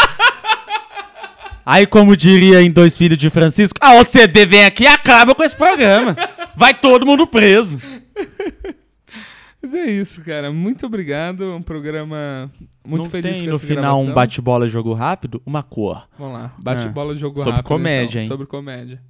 [1.66, 5.44] Aí, como diria em Dois Filhos de Francisco, a OCD vem aqui e acaba com
[5.44, 6.16] esse programa.
[6.56, 7.78] Vai todo mundo preso.
[9.62, 10.52] Mas é isso, cara.
[10.52, 11.54] Muito obrigado.
[11.54, 12.50] Um programa
[12.84, 14.14] muito não feliz tem com no essa final um gravação.
[14.14, 15.40] bate-bola jogo rápido?
[15.46, 16.08] Uma cor.
[16.18, 16.54] Vamos lá.
[16.62, 16.90] Bate Ah.
[16.90, 17.68] bola, jogo Sobre rápido.
[17.68, 18.22] comédia, então.
[18.22, 18.28] hein?
[18.28, 19.00] Sobre comédia.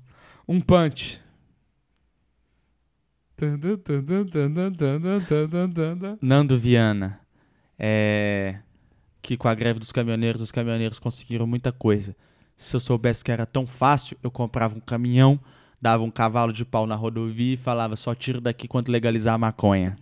[0.46, 1.20] Um punch.
[6.20, 7.20] Nando Viana.
[7.78, 8.56] É.
[9.20, 12.14] Que com a greve dos caminhoneiros, os caminhoneiros conseguiram muita coisa.
[12.56, 15.38] Se eu soubesse que era tão fácil, eu comprava um caminhão,
[15.82, 19.38] dava um cavalo de pau na rodovia e falava só tiro daqui quando legalizar a
[19.38, 19.98] maconha.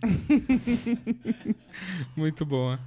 [2.15, 2.79] Muito boa.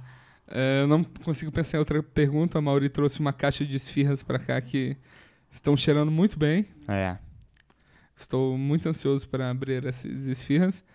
[0.47, 2.57] É, eu não consigo pensar em outra pergunta.
[2.57, 4.95] A Mauri trouxe uma caixa de esfirras pra cá que
[5.51, 6.67] estão cheirando muito bem.
[6.87, 7.17] É.
[8.15, 10.85] Estou muito ansioso para abrir essas esfirras.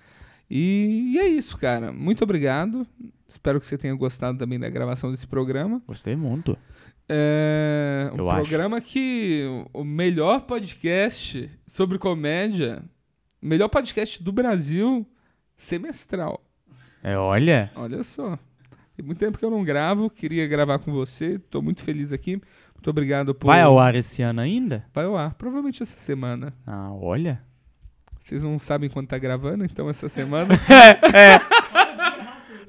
[0.50, 1.92] E, e é isso, cara.
[1.92, 2.86] Muito obrigado.
[3.28, 5.80] Espero que você tenha gostado também da gravação desse programa.
[5.86, 6.58] Gostei muito.
[7.08, 8.40] É um Eu acho.
[8.42, 12.82] programa que o melhor podcast sobre comédia,
[13.40, 14.98] melhor podcast do Brasil
[15.56, 16.42] semestral.
[17.02, 17.70] É, olha.
[17.76, 18.38] Olha só.
[18.96, 21.38] Tem muito tempo que eu não gravo, queria gravar com você.
[21.38, 22.40] Tô muito feliz aqui.
[22.74, 24.84] Muito obrigado por Vai ao ar esse ano ainda?
[24.92, 26.52] Vai ao ar, provavelmente essa semana.
[26.66, 27.42] Ah, olha.
[28.20, 30.54] Vocês não sabem quando tá gravando, então essa semana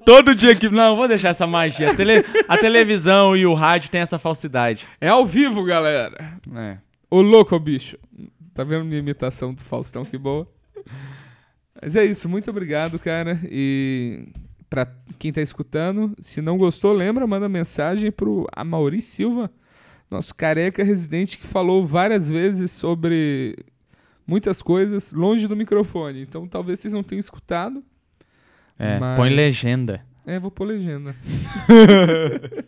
[0.05, 0.69] Todo dia que.
[0.69, 1.91] Não, vou deixar essa magia.
[1.91, 4.87] A, tele- a televisão e o rádio tem essa falsidade.
[4.99, 6.39] é ao vivo, galera.
[6.55, 6.77] É.
[7.09, 7.97] Ô louco, bicho.
[8.53, 10.47] Tá vendo minha imitação do Faustão, que boa.
[11.81, 13.39] Mas é isso, muito obrigado, cara.
[13.45, 14.27] E
[14.69, 14.87] pra
[15.19, 19.51] quem tá escutando, se não gostou, lembra, manda mensagem pro Amauri Silva,
[20.09, 23.55] nosso careca residente que falou várias vezes sobre
[24.25, 26.21] muitas coisas longe do microfone.
[26.21, 27.83] Então talvez vocês não tenham escutado.
[28.79, 30.03] É, Mas- Põe legenda.
[30.25, 31.15] É, vou pôr legenda.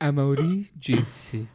[0.00, 1.46] A Mauri disse: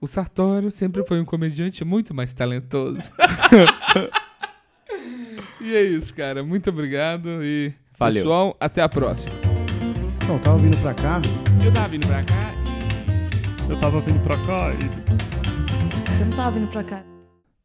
[0.00, 3.10] O Sartório sempre foi um comediante muito mais talentoso.
[5.60, 6.42] e é isso, cara.
[6.42, 8.14] Muito obrigado e Valeu.
[8.22, 9.32] pessoal, até a próxima.
[10.24, 11.20] Então, tava vindo pra cá,
[11.64, 12.54] Eu tava vindo pra cá
[13.68, 17.02] Eu tava vindo pra cá e Eu não tava vindo pra cá.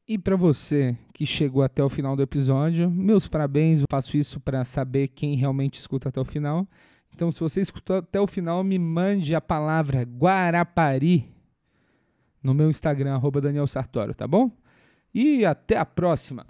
[0.07, 3.81] E pra você que chegou até o final do episódio, meus parabéns.
[3.81, 6.65] Eu faço isso pra saber quem realmente escuta até o final.
[7.13, 11.29] Então, se você escutou até o final, me mande a palavra Guarapari
[12.41, 14.49] no meu Instagram, Daniel Sartório, tá bom?
[15.13, 16.45] E até a próxima!